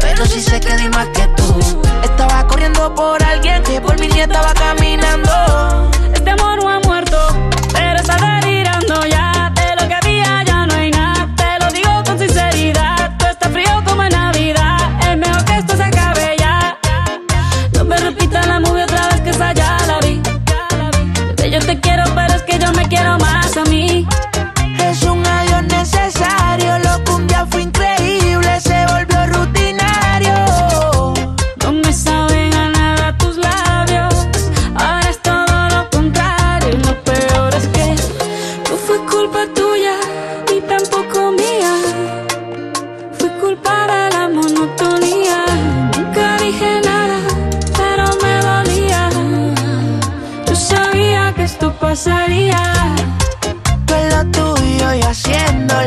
pero 0.00 0.26
sí 0.26 0.40
sé 0.40 0.58
que 0.58 0.76
di 0.76 0.88
más 0.88 1.06
que 1.08 1.28
tú. 1.36 1.82
Estaba 2.02 2.44
corriendo 2.48 2.92
por 2.92 3.22
alguien 3.22 3.62
que 3.62 3.80
por 3.80 3.98
mí 4.00 4.08
ni 4.08 4.20
estaba 4.20 4.52
caminando. 4.52 5.90
Este 6.12 6.30
amor 6.30 6.60
no 6.60 6.68
ha 6.68 6.80
muerto, 6.80 7.16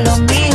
lo 0.06 0.18
mismo. 0.18 0.55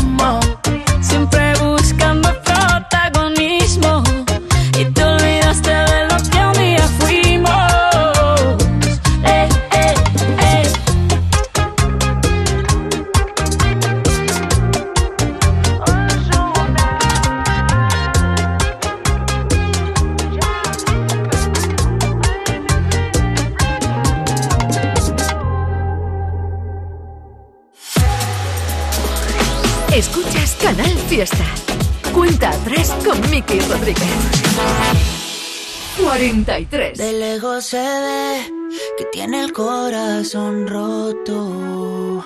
43. 36.44 36.96
De 36.96 37.12
lejos 37.12 37.66
se 37.66 37.76
ve 37.76 38.50
que 38.96 39.04
tiene 39.12 39.44
el 39.44 39.52
corazón 39.52 40.66
roto. 40.66 42.24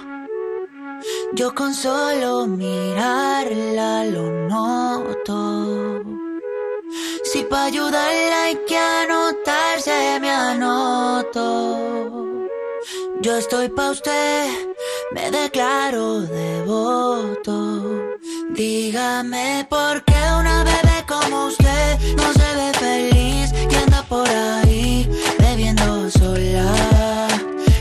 Yo 1.33 1.53
con 1.53 1.75
solo 1.75 2.47
mirarla 2.47 4.05
lo 4.05 4.31
noto. 4.49 6.05
Si 7.25 7.43
pa' 7.43 7.65
ayudarla 7.65 8.45
hay 8.45 8.57
que 8.69 8.79
anotarse, 8.79 10.21
me 10.21 10.31
anoto. 10.31 11.43
Yo 13.21 13.37
estoy 13.37 13.69
pa' 13.69 13.91
usted, 13.91 14.47
me 15.13 15.31
declaro 15.33 16.21
devoto. 16.21 17.83
Dígame 18.51 19.67
por 19.69 20.05
qué 20.05 20.21
una 20.39 20.63
bebé 20.63 21.05
como 21.09 21.47
usted 21.47 21.99
no 22.17 22.33
se 22.33 22.55
ve 22.55 22.73
feliz 22.79 23.14
por 24.15 24.29
ahí 24.31 25.09
bebiendo 25.41 26.09
sola 26.09 26.71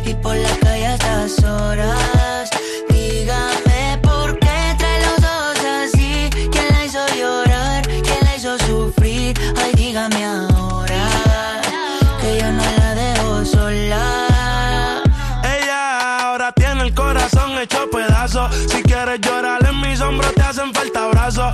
y 0.03 0.15
por 0.15 0.35
la 0.35 0.55
calle 0.63 0.87
a 0.87 0.93
estas 0.95 1.43
horas. 1.43 2.49
Dígame 2.89 3.99
por 4.01 4.39
qué 4.39 4.57
trae 4.79 4.99
los 5.05 5.19
ojos 5.19 5.59
así. 5.83 6.29
¿Quién 6.51 6.67
la 6.71 6.85
hizo 6.85 7.05
llorar? 7.19 7.83
¿Quién 7.85 8.21
la 8.23 8.35
hizo 8.35 8.57
sufrir? 8.65 9.37
Ay, 9.61 9.73
dígame 9.75 10.25
ahora 10.25 11.03
que 12.19 12.39
yo 12.39 12.51
no 12.51 12.63
la 12.79 12.95
dejo 12.95 13.45
sola. 13.45 14.03
Ella 15.55 16.29
ahora 16.29 16.51
tiene 16.53 16.81
el 16.87 16.95
corazón 16.95 17.59
hecho 17.59 17.87
pedazos. 17.91 18.55
Si 18.71 18.81
quieres 18.81 19.19
llorar 19.21 19.63
en 19.69 19.79
mis 19.81 20.01
hombros, 20.01 20.33
te 20.33 20.41
hacen 20.41 20.73
falta 20.73 21.09
brazos. 21.09 21.53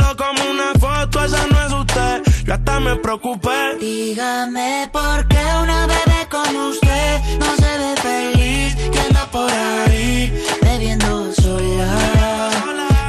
Yo 2.51 2.55
hasta 2.55 2.81
me 2.81 2.97
preocupé. 2.97 3.77
Dígame 3.79 4.89
por 4.91 5.25
qué 5.29 5.39
una 5.63 5.87
bebé 5.87 6.27
como 6.29 6.67
usted 6.67 7.21
no 7.39 7.55
se 7.55 7.77
ve 7.77 7.95
feliz 7.95 8.75
y 8.93 8.97
anda 8.97 9.25
por 9.31 9.49
ahí 9.49 10.33
bebiendo 10.61 11.31
sola 11.31 12.49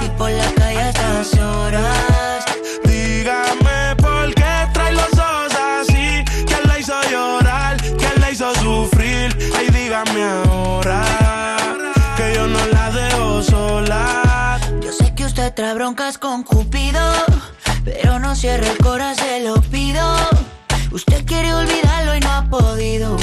y 0.01 0.09
por 0.11 0.31
la 0.31 0.49
calle 0.53 0.79
a 0.79 0.89
estas 0.91 1.35
horas. 1.41 2.45
Dígame 2.85 3.97
por 3.97 4.33
qué 4.33 4.69
trae 4.73 4.93
los 4.93 5.13
ojos 5.13 5.53
así. 5.81 6.25
¿Quién 6.47 6.61
la 6.69 6.79
hizo 6.79 6.95
llorar? 7.11 7.77
¿Quién 7.99 8.21
la 8.21 8.31
hizo 8.31 8.55
sufrir? 8.55 9.37
Ay, 9.59 9.67
dígame 9.71 10.23
ahora 10.23 11.03
que 12.17 12.33
yo 12.37 12.47
no 12.47 12.65
la 12.67 12.93
dejo 12.93 13.43
sola. 13.43 14.61
Yo 14.81 14.93
sé 14.93 15.13
que 15.17 15.25
usted 15.25 15.53
trae 15.53 15.75
broncas 15.75 16.17
con 16.17 16.45
Cupido, 16.45 17.01
pero 17.85 18.19
no 18.19 18.35
cierre 18.35 18.69
el 18.71 18.79
corazón, 18.79 19.25
se 19.27 19.41
lo 19.41 19.61
pido. 19.63 20.03
Usted 20.91 21.25
quiere 21.25 21.53
olvidarlo 21.55 22.17
y 22.17 22.21
no 22.21 22.31
ha 22.31 22.45
podido. 22.49 23.17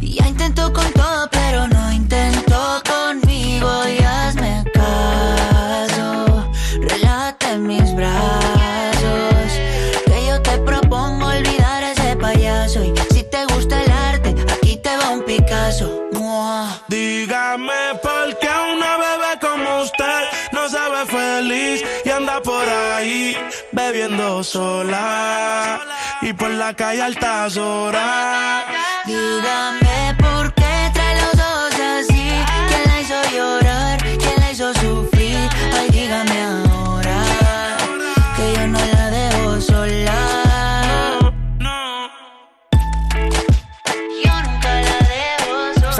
Y 0.00 0.14
ya 0.14 0.28
intentó 0.28 0.72
con 0.72 0.90
todo, 0.92 1.28
pero 1.30 1.68
no 1.68 1.69
sola 24.42 25.80
y 26.22 26.32
por 26.32 26.50
la 26.50 26.74
calle 26.74 27.02
altas 27.02 27.56
horas. 27.56 28.64
Dígame 29.06 29.89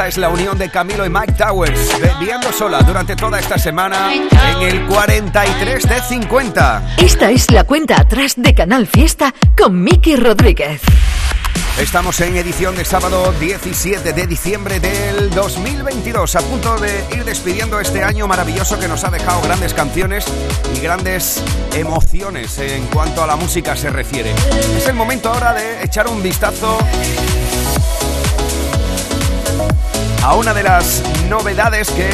Esta 0.01 0.09
es 0.09 0.17
la 0.17 0.31
unión 0.31 0.57
de 0.57 0.71
Camilo 0.71 1.05
y 1.05 1.11
Mike 1.11 1.35
Towers, 1.35 2.01
bebiendo 2.01 2.51
sola 2.55 2.81
durante 2.81 3.17
toda 3.17 3.39
esta 3.39 3.59
semana 3.59 4.11
en 4.15 4.63
el 4.63 4.87
43 4.87 5.87
de 5.87 6.01
50. 6.01 6.95
Esta 6.97 7.31
es 7.31 7.51
la 7.51 7.65
cuenta 7.65 8.01
atrás 8.01 8.33
de 8.39 8.55
Canal 8.55 8.87
Fiesta 8.87 9.35
con 9.55 9.85
Miki 9.85 10.17
Rodríguez. 10.17 10.81
Estamos 11.79 12.19
en 12.23 12.35
edición 12.37 12.77
de 12.77 12.87
sábado 12.87 13.35
17 13.41 14.15
de 14.15 14.27
diciembre 14.27 14.81
del 14.81 15.29
2022, 15.31 16.35
a 16.37 16.41
punto 16.41 16.79
de 16.79 17.05
ir 17.15 17.27
despidiendo 17.27 17.79
este 17.79 18.03
año 18.03 18.27
maravilloso 18.27 18.79
que 18.79 18.89
nos 18.89 19.05
ha 19.05 19.11
dejado 19.11 19.43
grandes 19.43 19.75
canciones 19.75 20.25
y 20.75 20.81
grandes 20.81 21.43
emociones 21.75 22.59
en 22.59 22.87
cuanto 22.87 23.23
a 23.23 23.27
la 23.27 23.37
música 23.37 23.77
se 23.77 23.91
refiere. 23.91 24.35
Es 24.79 24.89
el 24.89 24.95
momento 24.95 25.31
ahora 25.31 25.53
de 25.53 25.85
echar 25.85 26.09
un 26.09 26.23
vistazo 26.23 26.79
a 30.23 30.35
una 30.35 30.53
de 30.53 30.63
las 30.63 31.03
novedades 31.29 31.91
que 31.91 32.11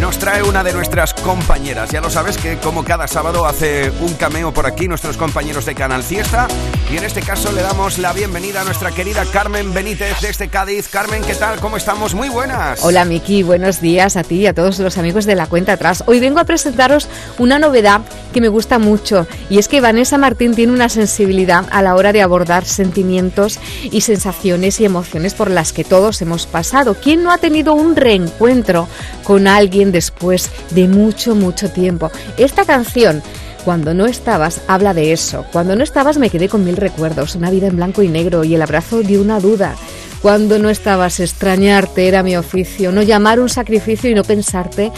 nos 0.00 0.18
trae 0.18 0.42
una 0.42 0.62
de 0.62 0.72
nuestras 0.72 1.14
compañeras. 1.14 1.90
Ya 1.90 2.00
lo 2.00 2.10
sabes 2.10 2.36
que 2.36 2.58
como 2.58 2.84
cada 2.84 3.08
sábado 3.08 3.46
hace 3.46 3.90
un 4.00 4.14
cameo 4.14 4.52
por 4.52 4.66
aquí 4.66 4.88
nuestros 4.88 5.16
compañeros 5.16 5.64
de 5.64 5.74
Canal 5.74 6.02
Fiesta 6.02 6.48
y 6.92 6.96
en 6.96 7.04
este 7.04 7.22
caso 7.22 7.50
le 7.52 7.62
damos 7.62 7.98
la 7.98 8.12
bienvenida 8.12 8.60
a 8.60 8.64
nuestra 8.64 8.90
querida 8.90 9.24
Carmen 9.32 9.72
Benítez 9.72 10.20
desde 10.20 10.48
Cádiz. 10.48 10.88
Carmen, 10.88 11.22
¿qué 11.24 11.34
tal? 11.34 11.58
¿Cómo 11.60 11.76
estamos? 11.76 12.14
Muy 12.14 12.28
buenas. 12.28 12.84
Hola 12.84 13.04
Miki, 13.04 13.42
buenos 13.42 13.80
días 13.80 14.16
a 14.16 14.22
ti 14.22 14.36
y 14.36 14.46
a 14.46 14.54
todos 14.54 14.78
los 14.78 14.98
amigos 14.98 15.24
de 15.24 15.34
la 15.34 15.46
cuenta 15.46 15.72
atrás. 15.72 16.04
Hoy 16.06 16.20
vengo 16.20 16.40
a 16.40 16.44
presentaros 16.44 17.08
una 17.38 17.58
novedad 17.58 18.02
que 18.32 18.40
me 18.40 18.48
gusta 18.48 18.78
mucho 18.78 19.26
y 19.48 19.58
es 19.58 19.68
que 19.68 19.80
Vanessa 19.80 20.18
Martín 20.18 20.54
tiene 20.54 20.72
una 20.72 20.88
sensibilidad 20.88 21.64
a 21.70 21.82
la 21.82 21.94
hora 21.94 22.12
de 22.12 22.22
abordar 22.22 22.66
sentimientos 22.66 23.58
y 23.90 24.02
sensaciones 24.02 24.80
y 24.80 24.84
emociones 24.84 25.34
por 25.34 25.50
las 25.50 25.72
que 25.72 25.84
todos 25.84 26.20
hemos 26.20 26.46
pasado. 26.46 26.94
¿Quién 26.94 27.22
no 27.22 27.32
ha 27.32 27.38
tenido 27.38 27.74
un 27.74 27.96
reencuentro 27.96 28.88
con 29.24 29.46
alguien 29.46 29.85
después 29.92 30.50
de 30.70 30.88
mucho, 30.88 31.34
mucho 31.34 31.70
tiempo? 31.70 32.10
Esta 32.36 32.64
canción 32.64 33.22
cuando 33.66 33.94
no 33.94 34.06
estabas, 34.06 34.60
habla 34.68 34.94
de 34.94 35.12
eso. 35.12 35.44
Cuando 35.50 35.74
no 35.74 35.82
estabas 35.82 36.18
me 36.18 36.30
quedé 36.30 36.48
con 36.48 36.64
mil 36.64 36.76
recuerdos, 36.76 37.34
una 37.34 37.50
vida 37.50 37.66
en 37.66 37.74
blanco 37.74 38.00
y 38.00 38.08
negro 38.08 38.44
y 38.44 38.54
el 38.54 38.62
abrazo 38.62 39.02
de 39.02 39.18
una 39.18 39.40
duda. 39.40 39.74
Cuando 40.22 40.60
no 40.60 40.70
estabas, 40.70 41.18
extrañarte 41.18 42.06
era 42.06 42.22
mi 42.22 42.36
oficio, 42.36 42.92
no 42.92 43.02
llamar 43.02 43.40
un 43.40 43.48
sacrificio 43.48 44.08
y 44.08 44.14
no 44.14 44.22
pensarte 44.22 44.92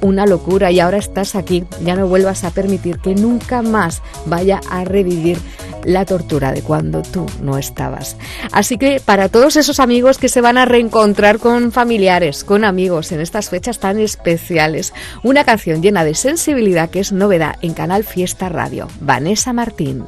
una 0.00 0.26
locura. 0.26 0.70
Y 0.70 0.80
ahora 0.80 0.98
estás 0.98 1.34
aquí, 1.34 1.64
ya 1.84 1.94
no 1.94 2.06
vuelvas 2.06 2.44
a 2.44 2.50
permitir 2.50 2.98
que 2.98 3.14
nunca 3.14 3.62
más 3.62 4.02
vaya 4.26 4.60
a 4.70 4.84
revivir 4.84 5.38
la 5.84 6.04
tortura 6.04 6.52
de 6.52 6.62
cuando 6.62 7.02
tú 7.02 7.26
no 7.40 7.58
estabas. 7.58 8.16
Así 8.52 8.78
que 8.78 9.00
para 9.04 9.28
todos 9.28 9.56
esos 9.56 9.80
amigos 9.80 10.18
que 10.18 10.28
se 10.28 10.40
van 10.40 10.58
a 10.58 10.64
reencontrar 10.64 11.38
con 11.38 11.72
familiares, 11.72 12.44
con 12.44 12.64
amigos 12.64 13.12
en 13.12 13.20
estas 13.20 13.50
fechas 13.50 13.78
tan 13.78 13.98
especiales, 13.98 14.92
una 15.22 15.44
canción 15.44 15.82
llena 15.82 16.04
de 16.04 16.14
sensibilidad 16.14 16.90
que 16.90 17.00
es 17.00 17.12
novedad 17.12 17.56
en 17.62 17.74
Canal 17.74 18.04
Fiesta 18.04 18.48
Radio. 18.48 18.88
Vanessa 19.00 19.52
Martín. 19.52 20.04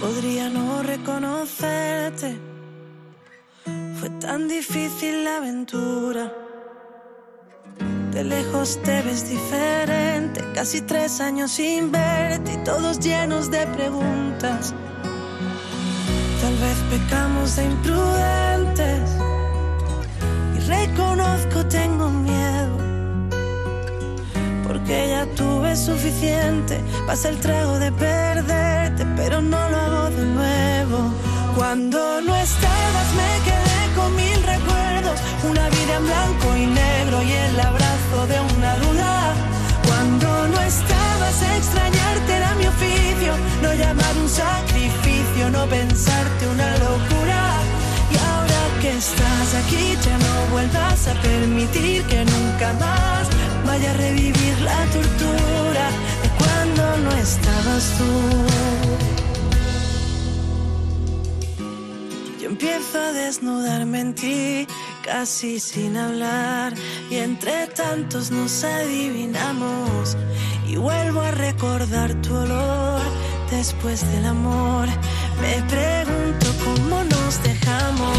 Podría 0.00 0.48
no 0.50 0.82
reconocerte. 0.82 2.36
Fue 3.98 4.10
tan 4.20 4.46
difícil 4.46 5.24
la 5.24 5.38
aventura. 5.38 6.45
De 8.16 8.24
lejos 8.24 8.80
te 8.82 9.02
ves 9.02 9.28
diferente, 9.28 10.42
casi 10.54 10.80
tres 10.80 11.20
años 11.20 11.50
sin 11.50 11.92
verte 11.92 12.54
y 12.54 12.56
todos 12.64 12.98
llenos 12.98 13.50
de 13.50 13.66
preguntas. 13.66 14.72
Tal 16.40 16.56
vez 16.56 16.78
pecamos 16.88 17.56
de 17.56 17.66
imprudentes 17.66 19.10
y 20.56 20.60
reconozco 20.60 21.66
tengo 21.66 22.08
miedo. 22.08 22.78
Porque 24.66 25.10
ya 25.10 25.26
tuve 25.34 25.76
suficiente, 25.76 26.80
pasa 27.06 27.28
el 27.28 27.38
trago 27.38 27.78
de 27.78 27.92
perderte, 27.92 29.04
pero 29.14 29.42
no 29.42 29.68
lo 29.68 29.76
hago 29.76 30.10
de 30.16 30.24
nuevo. 30.24 31.12
Cuando 31.54 32.22
no 32.22 32.34
estabas 32.34 33.08
me 33.20 33.44
quedé 33.44 33.94
con 33.94 34.16
mil 34.16 34.42
recuerdos, 34.42 35.20
una 35.50 35.68
vida 35.68 35.96
en 35.98 36.04
blanco 36.06 36.56
y 36.56 36.66
negro 36.66 37.22
y 37.22 37.32
el 37.32 37.60
abrazo 37.60 37.85
de 38.14 38.40
una 38.56 38.76
duda. 38.76 39.34
Cuando 39.84 40.48
no 40.48 40.60
estabas 40.60 41.42
extrañarte 41.58 42.36
era 42.36 42.54
mi 42.54 42.66
oficio, 42.66 43.34
no 43.62 43.74
llamar 43.74 44.16
un 44.22 44.28
sacrificio, 44.28 45.50
no 45.50 45.66
pensarte 45.66 46.48
una 46.48 46.70
locura. 46.78 47.40
Y 48.12 48.16
ahora 48.16 48.80
que 48.80 48.96
estás 48.96 49.54
aquí 49.62 49.96
ya 50.04 50.18
no 50.18 50.52
vuelvas 50.52 51.08
a 51.08 51.14
permitir 51.20 52.04
que 52.04 52.24
nunca 52.24 52.72
más 52.74 53.28
vaya 53.66 53.90
a 53.90 53.94
revivir 53.94 54.60
la 54.60 54.84
tortura 54.94 55.90
de 56.22 56.28
cuando 56.38 56.96
no 57.04 57.10
estabas 57.16 57.84
tú. 57.98 58.12
Yo 62.40 62.46
empiezo 62.50 63.00
a 63.00 63.12
desnudarme 63.12 64.00
en 64.00 64.14
ti, 64.14 64.66
casi 65.06 65.60
sin 65.60 65.96
hablar, 65.96 66.74
y 67.10 67.16
entre 67.16 67.68
tantos 67.68 68.30
nos 68.30 68.64
adivinamos. 68.64 70.16
Y 70.66 70.76
vuelvo 70.76 71.20
a 71.20 71.30
recordar 71.30 72.12
tu 72.22 72.34
olor 72.34 73.00
después 73.50 74.00
del 74.12 74.26
amor. 74.26 74.88
Me 75.40 75.62
pregunto 75.74 76.46
cómo 76.64 77.04
nos 77.04 77.42
dejamos. 77.42 78.18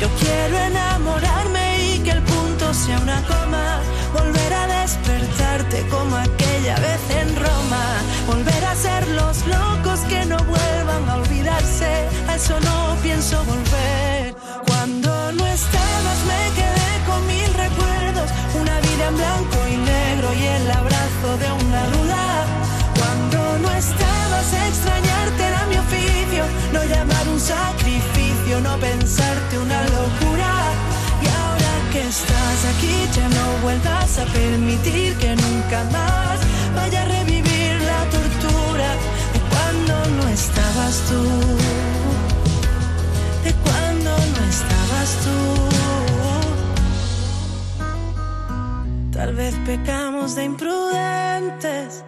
Yo 0.00 0.08
quiero 0.18 0.58
enamorarme 0.58 1.94
y 1.94 1.98
que 2.00 2.10
el 2.10 2.22
punto 2.22 2.74
sea 2.74 2.98
una 2.98 3.22
coma. 3.26 3.80
Volver 4.12 4.52
a 4.52 4.82
despertarte 4.82 5.86
como 5.88 6.16
aquella 6.60 6.76
vez 6.76 7.00
en 7.20 7.36
Roma. 7.36 7.84
Volver 8.26 8.64
a 8.64 8.74
ser 8.74 9.08
los 9.08 9.46
locos 9.46 10.00
que 10.08 10.24
no 10.26 10.36
vuelvan 10.44 11.08
a 11.08 11.16
olvidarse. 11.16 12.08
A 12.28 12.36
eso 12.36 12.58
no 12.60 12.96
pienso 13.02 13.42
volver. 13.44 14.34
Cuando 14.66 15.32
no 15.32 15.46
estabas 15.46 16.18
me 16.30 16.42
quedé 16.58 16.90
con 17.06 17.26
mil 17.26 17.50
recuerdos. 17.54 18.30
Una 18.60 18.78
vida 18.80 19.08
en 19.08 19.16
blanco 19.16 19.58
y 19.68 19.76
negro 19.76 20.28
y 20.34 20.44
el 20.44 20.70
abrazo 20.70 21.28
de 21.42 21.48
una 21.64 21.82
duda. 21.96 22.24
Cuando 22.98 23.58
no 23.58 23.70
estabas 23.70 24.52
extrañarte 24.68 25.42
era 25.42 25.66
mi 25.66 25.76
oficio. 25.76 26.44
No 26.72 26.84
llamar 26.84 27.28
un 27.28 27.40
sacrificio, 27.40 28.60
no 28.60 28.76
pensarte 28.78 29.58
una 29.58 29.82
locura. 29.84 30.52
Y 31.22 31.26
ahora 31.26 31.72
que 31.92 32.02
estás 32.06 32.58
aquí 32.74 33.08
ya 33.14 33.28
no 33.28 33.62
vuelvas 33.62 34.18
a 34.18 34.24
permitir 34.26 35.16
que 35.16 35.36
nunca 35.36 35.84
más 35.92 36.49
vaya 36.74 37.02
a 37.02 37.04
revivir 37.04 37.80
la 37.90 38.04
tortura 38.16 38.88
de 39.32 39.40
cuando 39.50 39.94
no 40.16 40.28
estabas 40.28 40.94
tú. 41.08 41.22
De 43.44 43.52
cuando 43.64 44.10
no 44.34 44.42
estabas 44.56 45.10
tú. 45.24 45.38
Tal 49.12 49.34
vez 49.34 49.54
pecamos 49.66 50.34
de 50.34 50.44
imprudentes 50.44 52.04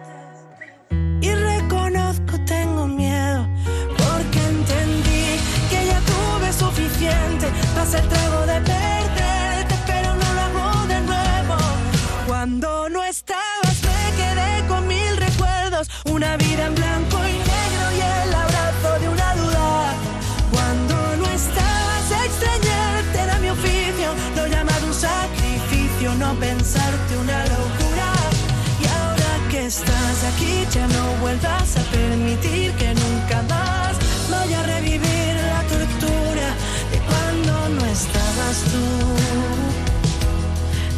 ya 30.71 30.87
no 30.87 31.15
vuelvas 31.19 31.75
a 31.77 31.81
permitir 31.91 32.71
que 32.73 32.93
nunca 32.93 33.41
más 33.49 33.97
vaya 34.29 34.59
a 34.61 34.63
revivir 34.63 35.35
la 35.35 35.61
tortura 35.63 36.55
de 36.91 36.99
cuando 36.99 37.69
no 37.69 37.85
estabas 37.85 38.63
tú. 38.71 38.85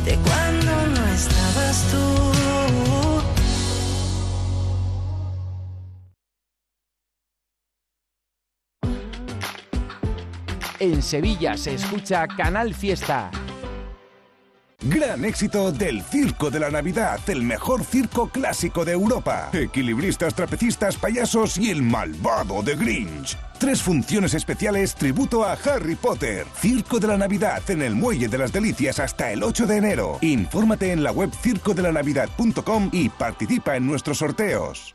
De 0.06 0.16
cuando 0.18 0.88
no 0.88 1.08
estabas 1.08 1.84
tú. 1.92 2.06
En 10.80 11.02
Sevilla 11.02 11.58
se 11.58 11.74
escucha 11.74 12.28
Canal 12.28 12.76
Fiesta. 12.76 13.32
Gran 14.88 15.26
éxito 15.26 15.72
del 15.72 16.04
Circo 16.04 16.52
de 16.52 16.60
la 16.60 16.70
Navidad, 16.70 17.20
el 17.28 17.42
mejor 17.42 17.84
circo 17.84 18.30
clásico 18.30 18.86
de 18.86 18.92
Europa. 18.92 19.50
Equilibristas, 19.52 20.36
trapecistas, 20.36 20.96
payasos 20.96 21.58
y 21.58 21.72
el 21.72 21.82
malvado 21.82 22.62
de 22.62 22.76
Grinch. 22.76 23.36
Tres 23.58 23.82
funciones 23.82 24.36
especiales 24.36 24.94
tributo 24.94 25.44
a 25.44 25.54
Harry 25.54 25.96
Potter. 25.96 26.46
Circo 26.62 27.00
de 27.00 27.08
la 27.08 27.18
Navidad 27.18 27.64
en 27.72 27.82
el 27.82 27.96
Muelle 27.96 28.28
de 28.28 28.38
las 28.38 28.54
Delicias 28.54 29.00
hasta 29.00 29.32
el 29.32 29.42
8 29.42 29.66
de 29.66 29.78
enero. 29.78 30.20
Infórmate 30.22 30.92
en 30.92 31.02
la 31.02 31.12
web 31.12 31.32
circodelanavidad.com 31.34 32.90
y 32.92 33.10
participa 33.10 33.76
en 33.78 33.88
nuestros 33.88 34.20
sorteos. 34.20 34.95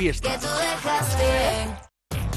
Fiesta. 0.00 0.32
que 0.32 0.38
tú 0.38 0.46
dejaste. 0.46 1.26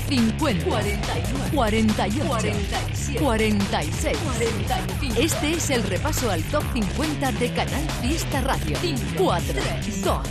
50, 0.09 0.65
41, 0.65 1.55
48, 1.55 2.25
47, 2.27 3.19
46, 3.23 4.17
45. 4.17 5.21
Este 5.21 5.53
es 5.53 5.69
el 5.69 5.83
repaso 5.83 6.29
al 6.29 6.43
top 6.43 6.61
50 6.73 7.31
de 7.31 7.53
Canal 7.53 7.89
Fiesta 8.01 8.41
Radio. 8.41 8.77
4, 9.17 9.53
2, 10.03 10.27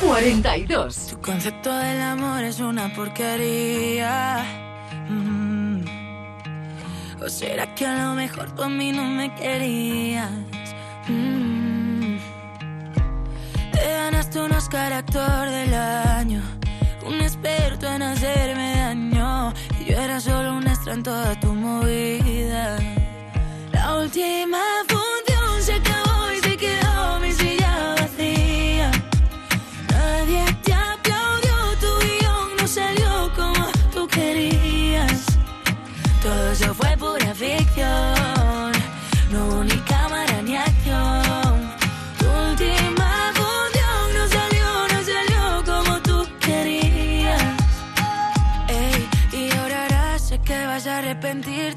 1. 0.00 0.08
42. 0.08 1.06
Tu 1.08 1.20
concepto 1.20 1.76
del 1.76 2.00
amor 2.00 2.44
es 2.44 2.60
una 2.60 2.94
porquería. 2.94 4.44
Mm. 5.08 5.82
¿O 7.20 7.28
será 7.28 7.74
que 7.74 7.84
a 7.84 8.06
lo 8.06 8.14
mejor 8.14 8.54
tú 8.54 8.62
a 8.62 8.68
mí 8.68 8.92
no 8.92 9.02
me 9.06 9.34
querías? 9.34 10.30
Mm. 11.08 11.49
Un 14.32 14.52
Oscar 14.52 14.92
actor 14.92 15.50
del 15.50 15.74
año, 15.74 16.40
un 17.04 17.20
experto 17.20 17.86
en 17.86 18.00
hacerme 18.00 18.76
daño. 18.76 19.52
Y 19.80 19.90
yo 19.90 19.98
era 19.98 20.20
solo 20.20 20.56
un 20.56 20.68
extra 20.68 20.94
en 20.94 21.02
toda 21.02 21.38
tu 21.40 21.52
movida. 21.52 22.78
La 23.72 23.96
última 23.96 24.60
función 24.86 24.99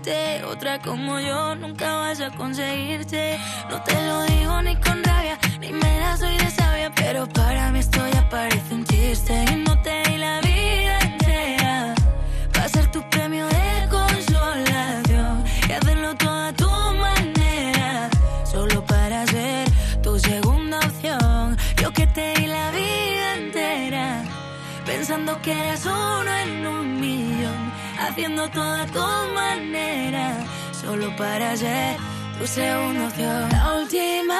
Otra 0.03 0.79
como 0.79 1.17
yo 1.21 1.55
nunca 1.55 1.95
vas 1.95 2.19
a 2.19 2.29
conseguirte. 2.31 3.39
No 3.69 3.81
te 3.83 3.93
lo 4.05 4.23
digo 4.23 4.61
ni 4.61 4.75
con 4.75 5.01
rabia, 5.01 5.39
ni 5.61 5.71
me 5.71 5.99
la 6.01 6.17
soy 6.17 6.37
de 6.37 6.51
sabia. 6.51 6.91
Pero 6.93 7.25
para 7.29 7.71
mí 7.71 7.79
esto 7.79 7.99
ya 8.11 8.27
parece 8.27 8.73
un 8.73 8.83
chiste. 8.83 9.45
Y 9.49 9.55
no 9.63 9.81
te 9.81 10.03
di 10.09 10.17
la 10.17 10.41
vida 10.41 10.99
entera. 10.99 11.95
Va 12.57 12.63
a 12.65 12.67
ser 12.67 12.91
tu 12.91 13.01
premio 13.09 13.47
de 13.47 13.87
consolación. 13.89 15.45
Y 15.69 15.71
hacerlo 15.71 16.15
todo 16.15 16.47
a 16.47 16.51
tu 16.51 16.69
manera. 16.69 18.09
Solo 18.43 18.85
para 18.85 19.25
ser 19.27 19.69
tu 20.01 20.19
segunda 20.19 20.79
opción. 20.79 21.57
Yo 21.81 21.93
que 21.93 22.07
te 22.07 22.33
di 22.33 22.47
la 22.47 22.71
vida 22.71 23.35
entera. 23.37 24.21
Pensando 24.85 25.41
que 25.41 25.53
eras 25.53 25.85
uno 25.85 26.31
en. 26.43 26.62
Haciendo 28.13 28.47
todo 28.49 28.75
a 28.75 28.85
tu 28.85 29.33
manera. 29.33 30.45
Solo 30.71 31.15
para 31.15 31.57
ser 31.57 31.97
tu 32.37 32.45
segunda 32.45 33.07
opción. 33.07 33.49
La 33.49 33.73
última 33.73 34.39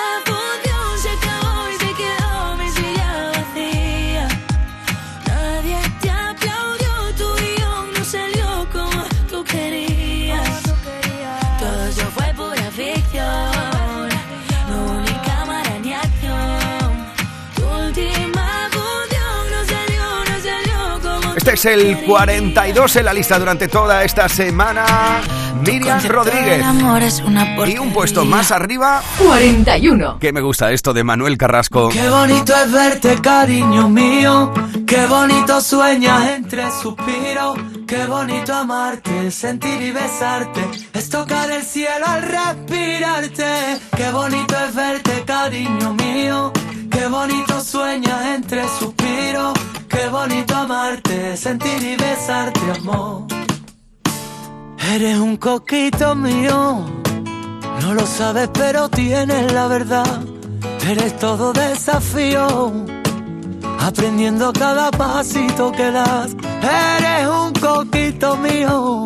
es 21.54 21.66
el 21.66 21.98
42 22.06 22.96
en 22.96 23.06
la 23.06 23.14
lista 23.14 23.38
durante 23.38 23.68
toda 23.68 24.04
esta 24.04 24.28
semana. 24.28 25.22
Miriam 25.62 26.02
Rodríguez. 26.04 26.58
El 26.58 26.64
amor 26.64 27.04
es 27.04 27.22
una 27.22 27.56
Y 27.68 27.78
un 27.78 27.94
puesto 27.94 28.26
más 28.26 28.52
arriba. 28.52 29.04
41. 29.20 30.18
Que 30.20 30.34
me 30.34 30.42
gusta 30.42 30.72
esto 30.72 30.94
de 30.94 31.04
Manuel 31.04 31.38
Carrasco. 31.38 31.90
Qué 31.90 32.10
bonito 32.10 32.54
es 32.56 32.72
verte, 32.72 33.22
cariño 33.22 33.88
mío. 33.88 34.52
Qué 34.88 35.06
bonito 35.06 35.62
sueñas 35.62 36.28
entre 36.30 36.72
suspiros. 36.72 37.58
Qué 37.88 38.06
bonito 38.08 38.54
amarte, 38.54 39.30
sentir 39.30 39.80
y 39.82 39.92
besarte. 39.92 40.62
Es 40.94 41.10
tocar 41.10 41.52
el 41.52 41.62
cielo 41.62 42.08
al 42.08 42.24
respirarte. 42.24 43.80
Qué 43.96 44.12
bonito 44.12 44.56
es 44.68 44.76
verte, 44.76 45.24
cariño 45.26 45.94
mío. 45.94 46.52
Qué 46.90 47.08
bonito 47.08 47.62
sueñas 47.62 48.26
entre 48.36 48.64
suspiros. 48.80 49.54
Qué 49.94 50.10
bonito 50.10 50.56
amarte, 50.56 51.38
sentir 51.38 51.84
y 51.84 51.96
besarte, 51.96 52.60
amor. 52.80 53.28
Eres 54.92 55.20
un 55.20 55.38
coquito 55.38 56.16
mío. 56.16 56.84
No 57.82 57.94
lo 57.94 58.06
sabes, 58.08 58.50
pero 58.54 58.90
tienes 58.90 59.54
la 59.54 59.68
verdad. 59.68 60.22
Eres 60.90 61.18
todo 61.20 61.54
desafío. 61.54 62.74
Aprendiendo 63.80 64.52
cada 64.52 64.90
pasito 64.90 65.72
que 65.72 65.92
das. 65.92 66.36
Eres 66.62 67.28
un 67.28 67.54
coquito 67.54 68.36
mío. 68.38 69.04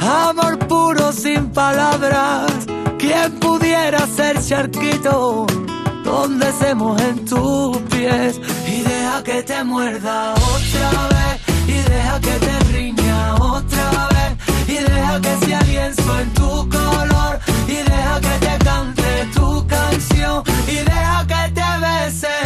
Amor 0.00 0.58
puro 0.68 1.12
sin 1.12 1.50
palabras. 1.50 2.52
¿Quién 2.98 3.38
pudiera 3.40 4.06
ser 4.06 4.38
charquito? 4.44 5.46
Donde 6.06 6.52
se 6.52 6.72
mojen 6.72 7.24
tus 7.24 7.78
pies. 7.90 8.40
Y 8.64 8.82
deja 8.82 9.24
que 9.24 9.42
te 9.42 9.64
muerda 9.64 10.34
otra 10.34 10.90
vez. 11.14 11.34
Y 11.66 11.78
deja 11.90 12.20
que 12.20 12.34
te 12.46 12.58
riña 12.72 13.34
otra 13.34 14.08
vez. 14.14 14.32
Y 14.68 14.78
deja 14.92 15.20
que 15.20 15.46
sea 15.46 15.60
lienzo 15.62 16.20
en 16.20 16.30
tu 16.34 16.68
color. 16.68 17.40
Y 17.66 17.78
deja 17.92 18.20
que 18.20 18.46
te 18.46 18.64
cante 18.64 19.28
tu 19.34 19.66
canción. 19.66 20.44
Y 20.68 20.76
deja 20.76 21.26
que 21.26 21.52
te 21.58 21.68
bese 21.84 22.45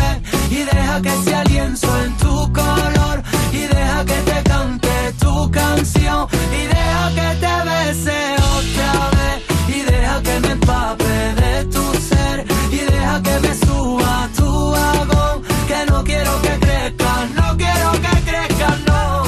deja 0.73 1.01
que 1.01 1.23
sea 1.23 1.43
lienzo 1.45 1.87
en 2.03 2.17
tu 2.17 2.53
color, 2.53 3.23
y 3.51 3.61
deja 3.61 4.05
que 4.05 4.19
te 4.29 4.43
cante 4.43 5.13
tu 5.19 5.51
canción, 5.51 6.27
y 6.59 6.61
deja 6.67 7.03
que 7.17 7.29
te 7.43 7.53
bese 7.69 8.35
otra 8.57 8.93
vez, 9.17 9.75
y 9.75 9.81
deja 9.81 10.21
que 10.23 10.39
me 10.39 10.51
empape 10.51 11.13
de 11.41 11.65
tu 11.65 11.83
ser, 12.09 12.45
y 12.71 12.77
deja 12.91 13.21
que 13.21 13.39
me 13.39 13.53
suba 13.55 14.29
tu 14.35 14.71
vagón, 14.71 15.43
que 15.67 15.91
no 15.91 16.03
quiero 16.03 16.41
que 16.41 16.59
crezca, 16.59 17.13
no 17.35 17.57
quiero 17.57 17.91
que 18.03 18.15
crezca, 18.29 18.69
no. 18.87 19.23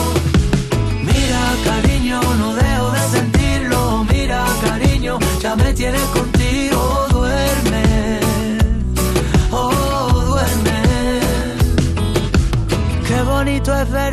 Mira, 1.02 1.44
cariño, 1.66 2.22
no 2.39 2.56
dejo 2.56 2.91
de 2.91 3.02
sentirlo. 3.16 4.06
Mira, 4.10 4.46
cariño, 4.66 5.20
ya 5.41 5.56
me 5.56 5.74
tienes 5.74 6.02
contigo. 6.02 6.33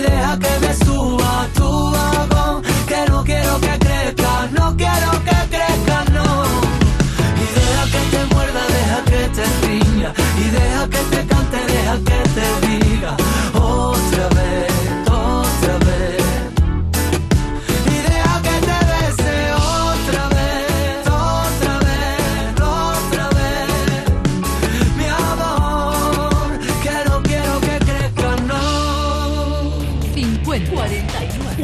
Deja 0.00 0.38
que 0.38 0.66
me 0.66 0.74
suba 0.84 1.46
tu 1.54 1.90
vagón. 1.90 2.62
Que 2.88 3.10
no 3.10 3.22
quiero 3.22 3.60
que 3.60 3.78
crezca, 3.78 4.48
no 4.58 4.76
quiero 4.76 5.10
que 5.26 5.38
crezca, 5.54 6.04
no. 6.12 6.44
Y 7.42 7.46
deja 7.58 7.84
que 7.92 8.16
te 8.16 8.34
muerda, 8.34 8.62
deja 8.76 9.04
que 9.04 9.28
te 9.36 9.44
riña. 9.66 10.12
Y 10.38 10.44
deja 10.50 10.88
que 10.88 11.16
te 11.16 11.39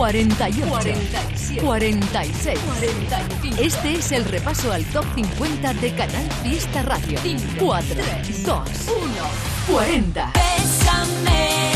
48, 0.06 0.68
47, 0.68 1.60
46, 1.66 2.58
45. 2.60 3.56
Este 3.60 3.94
es 3.94 4.12
el 4.12 4.24
repaso 4.24 4.72
al 4.72 4.84
top 4.84 5.04
50 5.16 5.74
de 5.74 5.92
Canal 5.94 6.30
Fiesta 6.44 6.82
Radio. 6.82 7.18
4, 7.58 7.96
2, 8.44 8.68
1, 9.66 9.76
40. 9.76 10.32
Bésame, 10.32 11.72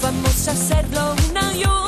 vamos 0.00 0.46
a 0.46 0.52
hacerlo 0.52 1.16
una 1.28 1.56
y 1.56 1.64
otra 1.64 1.85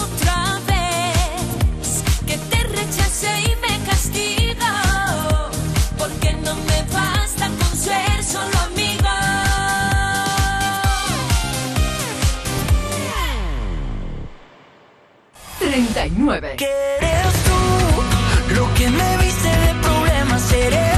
39. 15.99 16.55
Que 16.57 16.67
eres 17.01 17.33
tú, 17.45 18.55
lo 18.55 18.75
que 18.75 18.89
me 18.89 19.17
viste 19.17 19.49
de 19.49 19.75
problemas 19.83 20.53
eres 20.53 20.98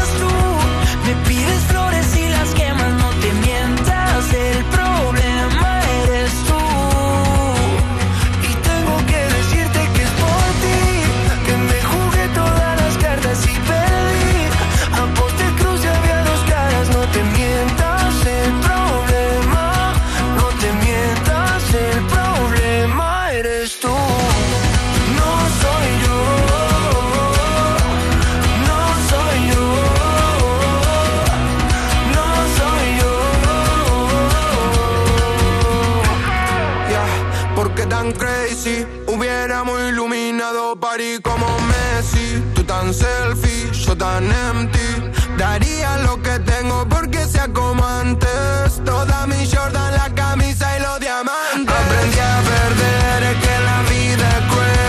como 47.48 47.86
antes. 47.86 48.82
Toda 48.84 49.26
mi 49.26 49.46
Jordan, 49.46 49.94
la 49.94 50.14
camisa 50.14 50.76
y 50.76 50.82
los 50.82 51.00
diamantes. 51.00 51.74
Aprendí 51.74 52.18
a 52.18 52.42
perder, 52.52 53.36
que 53.40 53.60
la 53.64 53.82
vida 53.88 54.28
es 54.38 54.44
cruel. 54.50 54.80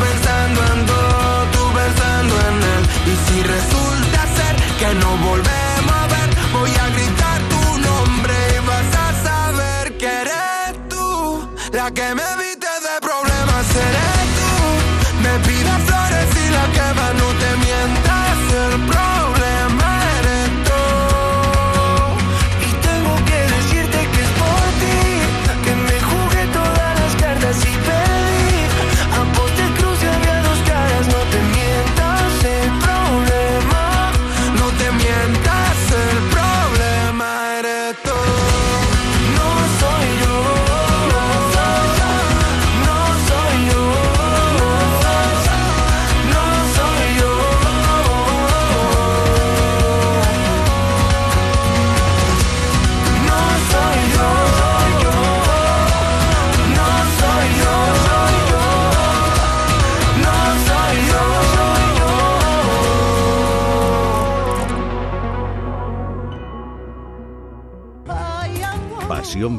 Pensando 0.00 0.60
en 0.72 0.86
todo, 0.86 1.44
tú 1.52 1.72
pensando 1.72 2.34
en 2.48 2.56
él. 2.74 2.82
Y 3.12 3.30
si 3.30 3.42
resulta 3.42 4.20
ser 4.36 4.56
que 4.78 4.94
no 4.94 5.16
volvemos 5.18 5.61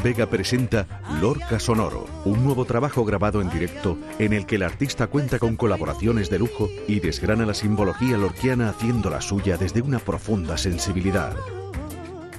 Vega 0.03 0.25
presenta 0.29 0.85
Lorca 1.21 1.61
Sonoro, 1.61 2.05
un 2.25 2.43
nuevo 2.43 2.65
trabajo 2.65 3.05
grabado 3.05 3.39
en 3.41 3.49
directo 3.49 3.97
en 4.19 4.33
el 4.33 4.45
que 4.45 4.55
el 4.55 4.63
artista 4.63 5.07
cuenta 5.07 5.39
con 5.39 5.55
colaboraciones 5.55 6.29
de 6.29 6.39
lujo 6.39 6.67
y 6.89 6.99
desgrana 6.99 7.45
la 7.45 7.53
simbología 7.53 8.17
lorquiana 8.17 8.67
haciendo 8.67 9.09
la 9.09 9.21
suya 9.21 9.55
desde 9.55 9.81
una 9.81 9.99
profunda 9.99 10.57
sensibilidad. 10.57 11.33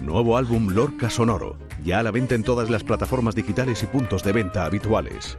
Nuevo 0.02 0.36
álbum 0.36 0.74
Lorca 0.74 1.08
Sonoro, 1.08 1.56
ya 1.82 2.00
a 2.00 2.02
la 2.02 2.10
venta 2.10 2.34
en 2.34 2.42
todas 2.42 2.68
las 2.68 2.84
plataformas 2.84 3.34
digitales 3.34 3.82
y 3.82 3.86
puntos 3.86 4.22
de 4.22 4.32
venta 4.32 4.66
habituales. 4.66 5.38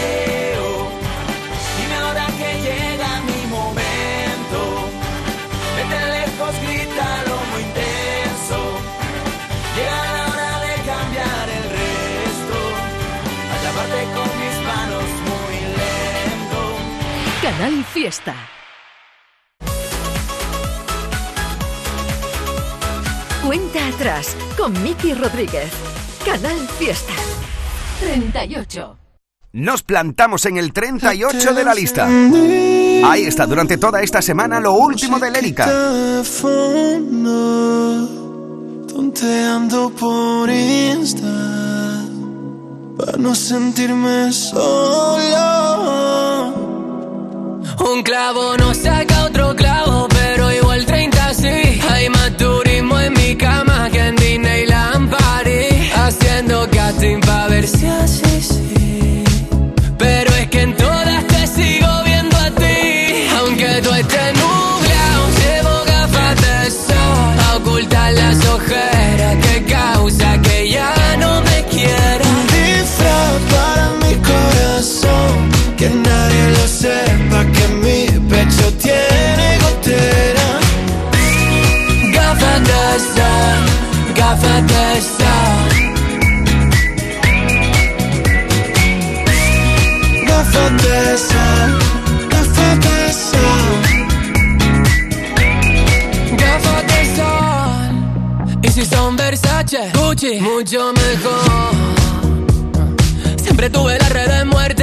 Canal 17.81 17.93
Fiesta. 17.93 18.35
Cuenta 23.43 23.87
atrás 23.87 24.35
con 24.55 24.83
Miki 24.83 25.13
Rodríguez. 25.15 25.71
Canal 26.23 26.57
Fiesta. 26.77 27.13
38. 27.99 28.97
Nos 29.53 29.81
plantamos 29.81 30.45
en 30.45 30.57
el 30.57 30.73
38 30.73 31.53
de 31.53 31.63
la 31.63 31.73
lista. 31.73 32.05
Ahí 32.05 33.23
está, 33.23 33.47
durante 33.47 33.77
toda 33.77 34.03
esta 34.03 34.21
semana 34.21 34.59
lo 34.59 34.73
último 34.73 35.17
de 35.17 35.31
Lérica. 35.31 35.65
tonteando 38.87 39.89
por 39.89 40.49
Insta, 40.49 42.05
para 42.97 43.17
no 43.17 43.33
sentirme 43.33 44.31
solo. 44.31 45.50
Un 47.83 48.03
clavo 48.03 48.55
no 48.57 48.75
saca 48.75 49.25
otro 49.25 49.55
clavo, 49.55 50.07
pero 50.09 50.51
igual 50.51 50.85
30 50.85 51.33
sí. 51.33 51.81
Hay 51.89 52.09
más 52.09 52.37
turismo 52.37 52.99
en 52.99 53.13
mi 53.13 53.35
cama 53.35 53.89
que 53.91 53.99
en 53.99 54.15
Disneyland 54.15 55.09
París. 55.09 55.91
Haciendo 55.95 56.69
casting 56.69 57.19
pa' 57.21 57.47
ver 57.47 57.67
si 57.67 57.87
así 57.87 58.41
sí. 58.41 59.23
Pero 59.97 60.31
es 60.35 60.47
que 60.49 60.61
en 60.61 60.75
todas 60.75 61.25
te 61.27 61.47
sigo 61.47 61.87
viendo 62.05 62.37
a 62.37 62.51
ti. 62.51 63.27
Aunque 63.39 63.81
tú 63.81 63.91
estés 63.93 64.33
nublado, 64.35 65.21
llevo 65.41 65.83
gafas 65.87 66.35
de 66.45 66.71
sol. 66.71 67.39
A 67.47 67.55
ocultar 67.57 68.13
las 68.13 68.45
ojeras 68.45 69.35
que 69.43 69.63
causa 69.63 70.39
que 70.43 70.69
ya 70.69 70.93
no 71.17 71.41
me 71.41 71.63
quiera. 71.65 72.25
Un 72.29 72.45
para 73.49 73.89
mi 74.03 74.13
corazón. 74.29 75.49
Que 75.77 75.89
nadie 75.89 76.51
lo 76.51 76.67
sepa 76.67 77.30
tiene 78.81 79.57
gotera. 79.63 80.47
Gafas 82.13 82.59
de 82.69 82.83
sol, 83.13 83.61
gafas 84.15 84.61
de 84.67 85.01
sol. 85.01 85.69
Gafas 90.27 90.71
de 90.83 91.17
sol, 91.29 91.69
gafas 92.29 92.75
de 92.85 92.97
sol. 93.29 93.81
Gafas 96.37 96.83
de 96.91 97.01
sol. 97.15 97.93
Y 98.63 98.67
si 98.69 98.83
son 98.85 99.15
Versace, 99.15 99.91
Gucci, 99.93 100.41
mucho 100.41 100.93
mejor. 100.93 101.71
Siempre 103.43 103.69
tuve 103.69 103.97
las 103.99 104.09
redes 104.09 104.45
muertas 104.45 104.79
y 104.79 104.80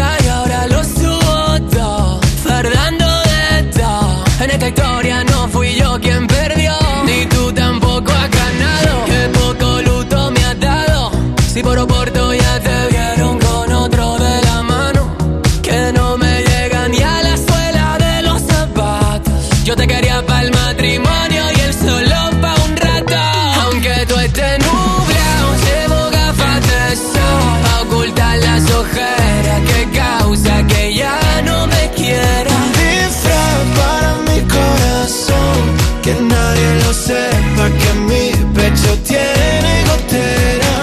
sepa 37.08 37.66
que 37.80 37.90
mi 38.08 38.24
pecho 38.54 38.92
tiene 39.08 39.74
gotera. 39.88 40.74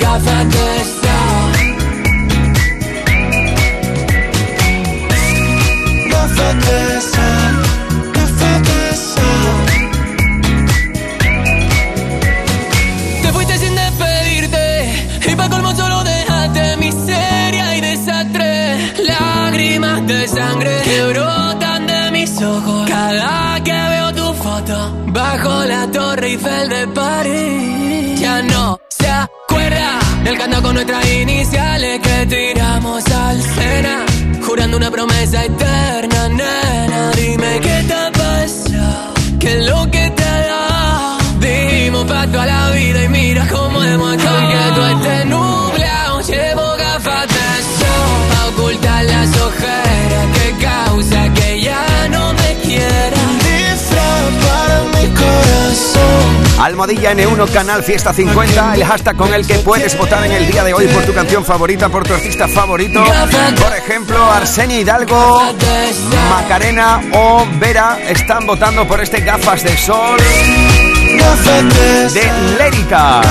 Gafas 0.00 0.48
de 0.52 1.05
con 30.62 30.74
nuestras 30.74 31.04
iniciales 31.12 32.00
que 32.00 32.26
tiramos 32.26 33.04
al 33.10 33.42
cena, 33.42 34.06
jurando 34.46 34.76
una 34.76 34.90
promesa 34.90 35.44
eterna, 35.44 36.28
nena. 36.28 37.10
Dime 37.16 37.60
qué 37.60 37.84
te 37.86 37.92
ha 37.92 38.12
pasado, 38.12 39.14
qué 39.40 39.58
es 39.58 39.66
lo 39.66 39.90
que 39.90 40.08
te 40.10 40.22
da. 40.22 41.18
Dimos 41.40 42.04
pacto 42.04 42.40
a 42.40 42.46
la 42.46 42.70
vida 42.70 43.04
y 43.04 43.08
mira 43.08 43.46
cómo 43.48 43.82
hemos 43.82 44.14
acabado. 44.14 44.35
Almohadilla 56.58 57.12
N1 57.12 57.52
Canal 57.52 57.82
Fiesta 57.82 58.12
50, 58.12 58.74
el 58.74 58.84
hashtag 58.84 59.16
con 59.16 59.32
el 59.34 59.46
que 59.46 59.58
puedes 59.58 59.96
votar 59.96 60.24
en 60.24 60.32
el 60.32 60.46
día 60.50 60.64
de 60.64 60.72
hoy 60.72 60.86
por 60.88 61.04
tu 61.04 61.12
canción 61.12 61.44
favorita, 61.44 61.88
por 61.88 62.06
tu 62.06 62.14
artista 62.14 62.48
favorito. 62.48 63.04
Por 63.60 63.76
ejemplo, 63.76 64.32
Arsenio 64.32 64.80
Hidalgo, 64.80 65.42
Macarena 66.30 67.02
o 67.12 67.46
Vera 67.58 67.98
están 68.08 68.46
votando 68.46 68.86
por 68.88 69.00
este 69.00 69.20
gafas 69.20 69.62
de 69.64 69.76
sol 69.76 70.18
de 71.16 72.30
Lérica. 72.58 73.22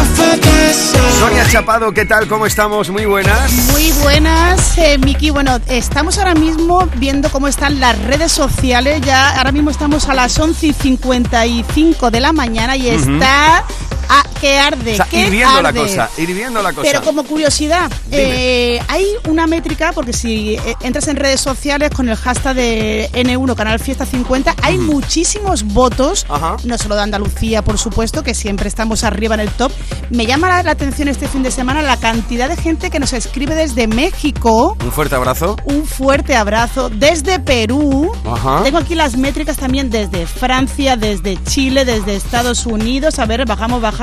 Sonia 1.20 1.48
Chapado, 1.48 1.92
¿qué 1.92 2.06
tal? 2.06 2.28
¿Cómo 2.28 2.46
estamos? 2.46 2.90
Muy 2.90 3.06
buenas. 3.06 3.52
Muy 3.72 3.92
buenas, 4.02 4.78
eh, 4.78 4.98
Miki. 4.98 5.30
Bueno, 5.30 5.60
estamos 5.68 6.18
ahora 6.18 6.34
mismo 6.34 6.88
viendo 6.98 7.30
cómo 7.30 7.48
están 7.48 7.80
las 7.80 7.98
redes 8.06 8.32
sociales. 8.32 9.02
Ya 9.02 9.38
ahora 9.38 9.52
mismo 9.52 9.70
estamos 9.70 10.10
a 10.10 10.16
las 10.16 10.38
11 10.40 10.68
y 10.68 10.74
55 10.74 12.10
de 12.10 12.20
la 12.20 12.34
mañana 12.34 12.76
y 12.76 12.90
está 12.90 13.64
a 14.10 14.24
que 14.40 14.58
arde. 14.58 14.94
O 14.94 14.96
sea, 14.96 15.06
que 15.06 15.22
ir 15.22 15.30
viendo 15.32 15.62
la 15.62 15.70
arde. 15.70 15.80
cosa, 15.82 16.10
la 16.18 16.74
cosa. 16.74 16.82
Pero 16.82 17.02
como 17.02 17.24
curiosidad, 17.24 17.92
eh, 18.12 18.80
hay 18.88 19.06
una 19.28 19.48
métrica, 19.48 19.92
porque 19.94 20.14
si 20.14 20.56
eh, 20.56 20.76
entras 20.82 21.08
en 21.08 21.16
redes 21.16 21.42
sociales 21.42 21.90
con 21.92 22.08
el 22.10 22.16
hashtag 22.16 22.56
de 22.56 23.10
N1 23.14 23.56
Canal 23.56 23.80
Fiesta 23.80 24.06
50, 24.06 24.56
hay 24.62 24.78
muchísimos 24.78 25.64
votos, 25.64 26.26
no 26.64 26.78
solo 26.78 26.96
de 26.96 27.02
Andalucía, 27.02 27.62
por 27.64 27.78
supuesto, 27.78 28.24
que 28.24 28.34
siempre 28.34 28.68
estamos 28.68 29.04
arriba 29.04 29.36
en 29.36 29.42
el 29.42 29.50
top. 29.50 29.72
Me 30.10 30.26
llama 30.26 30.50
la, 30.50 30.64
la 30.64 30.72
atención 30.72 31.08
este 31.08 31.28
fin 31.28 31.44
de 31.44 31.52
semana 31.52 31.82
la 31.82 31.98
cantidad 31.98 32.50
de 32.50 32.58
gente 32.58 32.90
que 32.90 33.00
nos 33.00 33.14
escribe 33.14 33.56
desde 33.56 33.88
México. 33.88 34.78
Un 34.84 34.92
fuerte 34.92 35.16
abrazo. 35.16 35.56
Un 35.66 35.86
fuerte 35.86 36.36
abrazo 36.36 36.90
desde 36.90 37.40
Perú. 37.40 38.12
Ajá. 38.26 38.62
Tengo 38.64 38.78
aquí 38.78 38.96
las 38.96 39.18
métricas 39.18 39.58
también 39.58 39.90
desde 39.90 40.28
Francia, 40.28 40.96
desde 40.96 41.42
Chile, 41.44 41.86
desde 41.86 42.16
Estados 42.16 42.66
Unidos. 42.66 43.20
A 43.20 43.26
ver, 43.26 43.46
bajamos, 43.46 43.82
bajamos. 43.82 43.95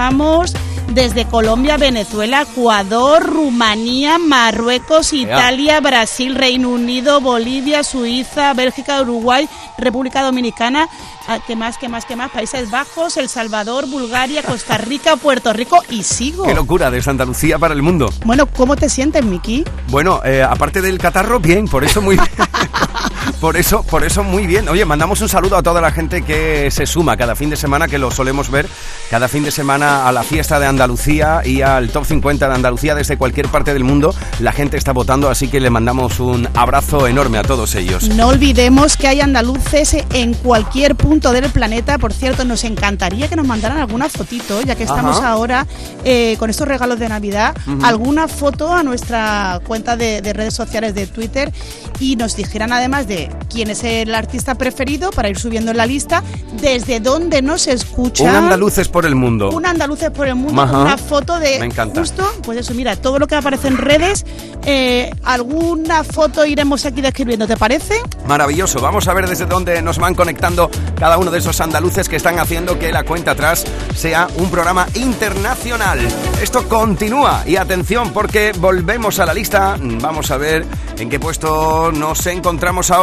Desde 0.88 1.26
Colombia, 1.26 1.76
Venezuela, 1.76 2.42
Ecuador, 2.42 3.22
Rumanía, 3.22 4.18
Marruecos, 4.18 5.12
Italia, 5.12 5.80
Brasil, 5.80 6.34
Reino 6.34 6.70
Unido, 6.70 7.20
Bolivia, 7.20 7.82
Suiza, 7.82 8.54
Bélgica, 8.54 9.00
Uruguay, 9.02 9.48
República 9.76 10.22
Dominicana. 10.22 10.88
Ah, 11.28 11.38
¿Qué 11.46 11.56
más, 11.56 11.76
qué 11.76 11.88
más, 11.88 12.04
qué 12.06 12.16
más? 12.16 12.30
Países 12.30 12.70
Bajos, 12.70 13.16
El 13.16 13.28
Salvador, 13.28 13.86
Bulgaria, 13.88 14.42
Costa 14.42 14.78
Rica, 14.78 15.16
Puerto 15.16 15.52
Rico 15.52 15.78
y 15.90 16.02
sigo. 16.02 16.44
Qué 16.44 16.54
locura 16.54 16.90
de 16.90 17.02
Santa 17.02 17.24
Lucía 17.24 17.58
para 17.58 17.74
el 17.74 17.82
mundo. 17.82 18.10
Bueno, 18.24 18.46
¿cómo 18.46 18.76
te 18.76 18.88
sientes, 18.88 19.24
Miki? 19.24 19.64
Bueno, 19.88 20.20
eh, 20.24 20.42
aparte 20.42 20.80
del 20.80 20.98
catarro, 20.98 21.38
bien, 21.38 21.68
por 21.68 21.84
eso 21.84 22.00
muy 22.00 22.16
Por 23.40 23.56
eso, 23.56 23.82
por 23.82 24.04
eso 24.04 24.22
muy 24.22 24.46
bien. 24.46 24.68
Oye, 24.68 24.84
mandamos 24.84 25.20
un 25.20 25.28
saludo 25.28 25.56
a 25.56 25.62
toda 25.62 25.80
la 25.80 25.90
gente 25.90 26.22
que 26.22 26.70
se 26.70 26.86
suma 26.86 27.16
cada 27.16 27.34
fin 27.34 27.50
de 27.50 27.56
semana, 27.56 27.88
que 27.88 27.98
lo 27.98 28.10
solemos 28.10 28.50
ver 28.50 28.66
cada 29.10 29.28
fin 29.28 29.44
de 29.44 29.50
semana 29.50 30.06
a 30.08 30.12
la 30.12 30.22
fiesta 30.22 30.58
de 30.60 30.66
Andalucía 30.66 31.42
y 31.44 31.62
al 31.62 31.90
top 31.90 32.04
50 32.06 32.48
de 32.48 32.54
Andalucía 32.54 32.94
desde 32.94 33.16
cualquier 33.16 33.48
parte 33.48 33.72
del 33.74 33.84
mundo. 33.84 34.14
La 34.40 34.52
gente 34.52 34.76
está 34.76 34.92
votando, 34.92 35.28
así 35.28 35.48
que 35.48 35.60
le 35.60 35.70
mandamos 35.70 36.20
un 36.20 36.48
abrazo 36.54 37.06
enorme 37.06 37.38
a 37.38 37.42
todos 37.42 37.74
ellos. 37.74 38.08
No 38.10 38.28
olvidemos 38.28 38.96
que 38.96 39.08
hay 39.08 39.20
andaluces 39.20 39.96
en 40.12 40.34
cualquier 40.34 40.94
punto 40.94 41.32
del 41.32 41.50
planeta. 41.50 41.98
Por 41.98 42.12
cierto, 42.12 42.44
nos 42.44 42.64
encantaría 42.64 43.28
que 43.28 43.36
nos 43.36 43.46
mandaran 43.46 43.78
alguna 43.78 44.08
fotito, 44.08 44.62
ya 44.62 44.74
que 44.76 44.84
estamos 44.84 45.18
Ajá. 45.18 45.30
ahora 45.30 45.66
eh, 46.04 46.36
con 46.38 46.50
estos 46.50 46.66
regalos 46.68 46.98
de 46.98 47.08
Navidad, 47.08 47.54
Ujú. 47.66 47.84
alguna 47.84 48.28
foto 48.28 48.72
a 48.72 48.82
nuestra 48.82 49.60
cuenta 49.66 49.96
de, 49.96 50.22
de 50.22 50.32
redes 50.32 50.54
sociales 50.54 50.94
de 50.94 51.06
Twitter 51.06 51.52
y 51.98 52.16
nos 52.16 52.36
dijeran 52.36 52.72
además 52.72 53.06
de 53.06 53.11
quién 53.50 53.70
es 53.70 53.84
el 53.84 54.14
artista 54.14 54.54
preferido 54.56 55.10
para 55.10 55.28
ir 55.28 55.38
subiendo 55.38 55.70
en 55.70 55.76
la 55.76 55.86
lista, 55.86 56.22
desde 56.60 57.00
dónde 57.00 57.42
nos 57.42 57.66
escuchan. 57.66 58.28
Un 58.30 58.34
andaluces 58.36 58.88
por 58.88 59.06
el 59.06 59.14
mundo. 59.14 59.50
Un 59.50 59.66
andaluces 59.66 60.10
por 60.10 60.26
el 60.28 60.34
mundo, 60.34 60.60
Ajá. 60.62 60.78
una 60.80 60.98
foto 60.98 61.38
de 61.38 61.58
Me 61.60 61.66
encanta. 61.66 62.00
justo, 62.00 62.24
pues 62.42 62.58
eso, 62.58 62.74
mira, 62.74 62.96
todo 62.96 63.18
lo 63.18 63.26
que 63.26 63.34
aparece 63.36 63.68
en 63.68 63.76
redes, 63.78 64.24
eh, 64.64 65.10
alguna 65.24 66.04
foto 66.04 66.44
iremos 66.44 66.84
aquí 66.86 67.00
describiendo, 67.00 67.46
¿te 67.46 67.56
parece? 67.56 67.94
Maravilloso. 68.26 68.80
Vamos 68.80 69.08
a 69.08 69.14
ver 69.14 69.28
desde 69.28 69.46
dónde 69.46 69.80
nos 69.82 69.98
van 69.98 70.14
conectando 70.14 70.70
cada 70.98 71.18
uno 71.18 71.30
de 71.30 71.38
esos 71.38 71.60
andaluces 71.60 72.08
que 72.08 72.16
están 72.16 72.38
haciendo 72.38 72.78
que 72.78 72.92
la 72.92 73.02
cuenta 73.04 73.32
atrás 73.32 73.64
sea 73.94 74.28
un 74.36 74.50
programa 74.50 74.86
internacional. 74.94 75.98
Esto 76.42 76.68
continúa 76.68 77.42
y 77.46 77.56
atención 77.56 78.12
porque 78.12 78.52
volvemos 78.58 79.18
a 79.18 79.26
la 79.26 79.34
lista. 79.34 79.76
Vamos 79.80 80.30
a 80.30 80.36
ver 80.36 80.64
en 80.98 81.08
qué 81.08 81.18
puesto 81.18 81.90
nos 81.92 82.26
encontramos 82.26 82.90
ahora. 82.90 83.01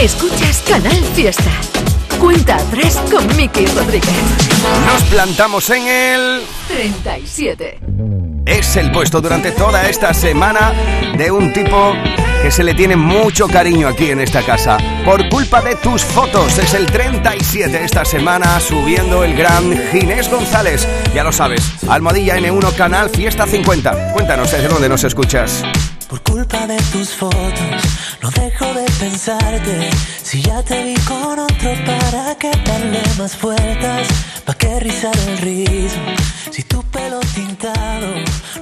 Escuchas 0.00 0.62
Canal 0.66 1.04
Fiesta. 1.14 1.50
Cuenta 2.18 2.56
atrás 2.56 2.98
con 3.10 3.26
Miki 3.36 3.66
Rodríguez. 3.66 4.08
Nos 4.86 5.02
plantamos 5.10 5.68
en 5.68 5.86
el... 5.86 6.42
37. 6.68 7.80
Es 8.46 8.76
el 8.76 8.90
puesto 8.90 9.20
durante 9.20 9.52
toda 9.52 9.90
esta 9.90 10.14
semana 10.14 10.72
de 11.18 11.30
un 11.30 11.52
tipo 11.52 11.92
que 12.42 12.50
se 12.50 12.64
le 12.64 12.72
tiene 12.72 12.96
mucho 12.96 13.46
cariño 13.46 13.88
aquí 13.88 14.10
en 14.10 14.20
esta 14.20 14.42
casa. 14.42 14.78
Por 15.04 15.28
culpa 15.28 15.60
de 15.60 15.76
tus 15.76 16.02
fotos, 16.02 16.56
es 16.56 16.72
el 16.72 16.86
37 16.86 17.84
esta 17.84 18.06
semana 18.06 18.58
subiendo 18.58 19.22
el 19.22 19.36
gran 19.36 19.78
Ginés 19.92 20.30
González. 20.30 20.88
Ya 21.14 21.24
lo 21.24 21.32
sabes, 21.32 21.60
Almohadilla 21.86 22.38
N1 22.38 22.74
Canal 22.74 23.10
Fiesta 23.10 23.46
50. 23.46 24.12
Cuéntanos 24.14 24.50
desde 24.50 24.68
dónde 24.68 24.88
nos 24.88 25.04
escuchas. 25.04 25.62
Por 26.10 26.20
culpa 26.24 26.66
de 26.66 26.76
tus 26.90 27.10
fotos, 27.10 27.82
no 28.20 28.30
dejo 28.32 28.64
de 28.74 28.84
pensarte. 28.98 29.90
Si 30.20 30.42
ya 30.42 30.60
te 30.60 30.82
vi 30.82 30.94
con 31.02 31.38
otro, 31.38 31.70
¿para 31.86 32.34
qué 32.34 32.50
darle 32.66 33.00
más 33.16 33.40
vueltas? 33.40 34.08
¿Pa' 34.44 34.54
qué 34.54 34.80
rizar 34.80 35.16
el 35.28 35.38
rizo? 35.38 36.00
Si 36.50 36.64
tu 36.64 36.82
pelo 36.82 37.20
tintado 37.32 38.08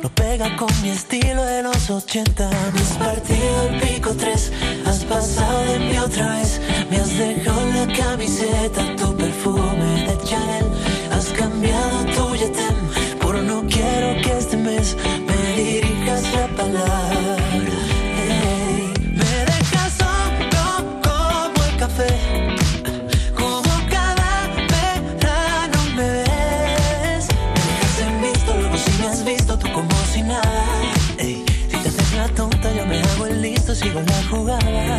no 0.03 0.11
pega 0.11 0.55
con 0.57 0.69
mi 0.83 0.91
estilo 0.91 1.43
de 1.43 1.63
los 1.63 1.89
80. 1.89 2.51
Me 2.75 2.81
has 2.81 2.97
partido 2.99 3.69
el 3.71 3.81
pico 3.81 4.11
tres, 4.15 4.53
has 4.85 5.05
pasado 5.07 5.65
de 5.73 5.79
mí 5.79 5.99
otra 5.99 6.37
vez. 6.37 6.61
Me 6.91 6.99
has 6.99 7.17
dejado 7.17 7.65
la 7.73 7.87
camiseta, 7.97 8.95
tu 8.97 9.17
perfume 9.17 10.07
de 10.07 10.19
Chanel. 10.23 10.67
Has 11.13 11.29
cambiado 11.29 12.05
tu 12.15 12.37
yetem 12.37 12.77
por 13.21 13.37
no 13.37 13.63
quiero 13.67 14.21
que 14.23 14.37
este 14.37 14.59
mes 14.59 14.97
me 15.27 15.55
dirijas 15.57 16.23
la 16.35 16.47
palabra. 16.49 17.28
La 34.07 34.23
jugada. 34.31 34.99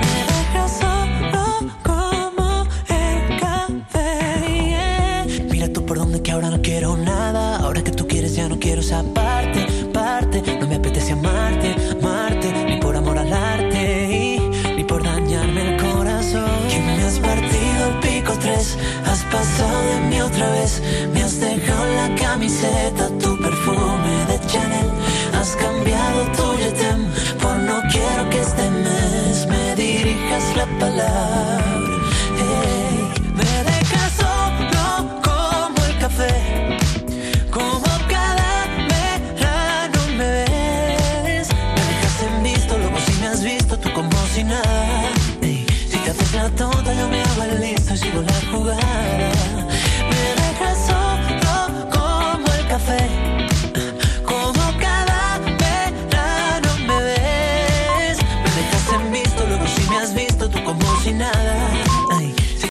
Me 0.00 0.24
dejas 0.30 0.78
solo 0.78 1.44
como 1.82 2.66
el 2.88 3.40
café. 3.40 5.26
Mira 5.50 5.68
tú 5.72 5.84
por 5.84 5.98
donde 5.98 6.22
que 6.22 6.32
ahora 6.32 6.50
no 6.50 6.60
quiero 6.62 6.96
nada. 6.96 7.58
Ahora 7.58 7.82
que 7.82 7.90
tú 7.92 8.06
quieres 8.06 8.34
ya 8.34 8.48
no 8.48 8.58
quiero 8.58 8.80
esa 8.80 9.02
parte, 9.02 9.66
parte. 9.92 10.42
No 10.60 10.66
me 10.66 10.76
apetece 10.76 11.12
amarte, 11.12 11.74
amarte, 12.00 12.52
ni 12.68 12.76
por 12.78 12.96
amor 12.96 13.18
al 13.18 13.32
arte, 13.32 14.40
ni 14.76 14.84
por 14.84 15.02
dañarme 15.02 15.74
el 15.74 15.82
corazón. 15.82 16.50
Que 16.68 16.78
me 16.80 17.02
has 17.04 17.18
partido 17.18 17.86
el 17.90 17.98
pico 18.00 18.32
tres, 18.40 18.76
has 19.06 19.22
pasado 19.24 19.80
de 19.92 20.00
mí 20.08 20.20
otra 20.20 20.50
vez. 20.50 20.82
Me 21.12 21.22
has 21.22 21.40
dejado 21.40 21.86
la 21.94 22.14
camiseta, 22.14 23.08
tu 23.18 23.38
perfume 23.38 24.26
de 24.28 24.40
Chanel. 24.46 24.90
Has 25.34 25.56
cambiado 25.56 26.24
tu 26.36 26.49
me 33.34 33.64
dejas 33.70 34.12
solo 34.18 35.20
como 35.22 35.84
el 35.86 35.98
café, 35.98 36.78
como 37.50 37.90
cada 38.08 38.66
verano 38.88 40.00
me 40.16 40.24
ves. 40.24 41.48
Me 41.76 41.82
dejas 41.90 42.42
visto, 42.42 42.78
luego 42.78 42.98
si 43.06 43.12
me 43.20 43.26
has 43.28 43.42
visto, 43.42 43.78
tú 43.78 43.92
como 43.92 44.16
si 44.34 44.44
nada. 44.44 45.12
Si 45.42 45.96
te 46.04 46.10
haces 46.10 46.32
la 46.34 46.48
tonta, 46.50 46.92
yo 46.94 47.08
me 47.08 47.22
hago 47.22 47.42
el 47.44 47.60
listo 47.60 47.94
y 47.94 47.98
sigo 47.98 48.22
la 48.22 48.49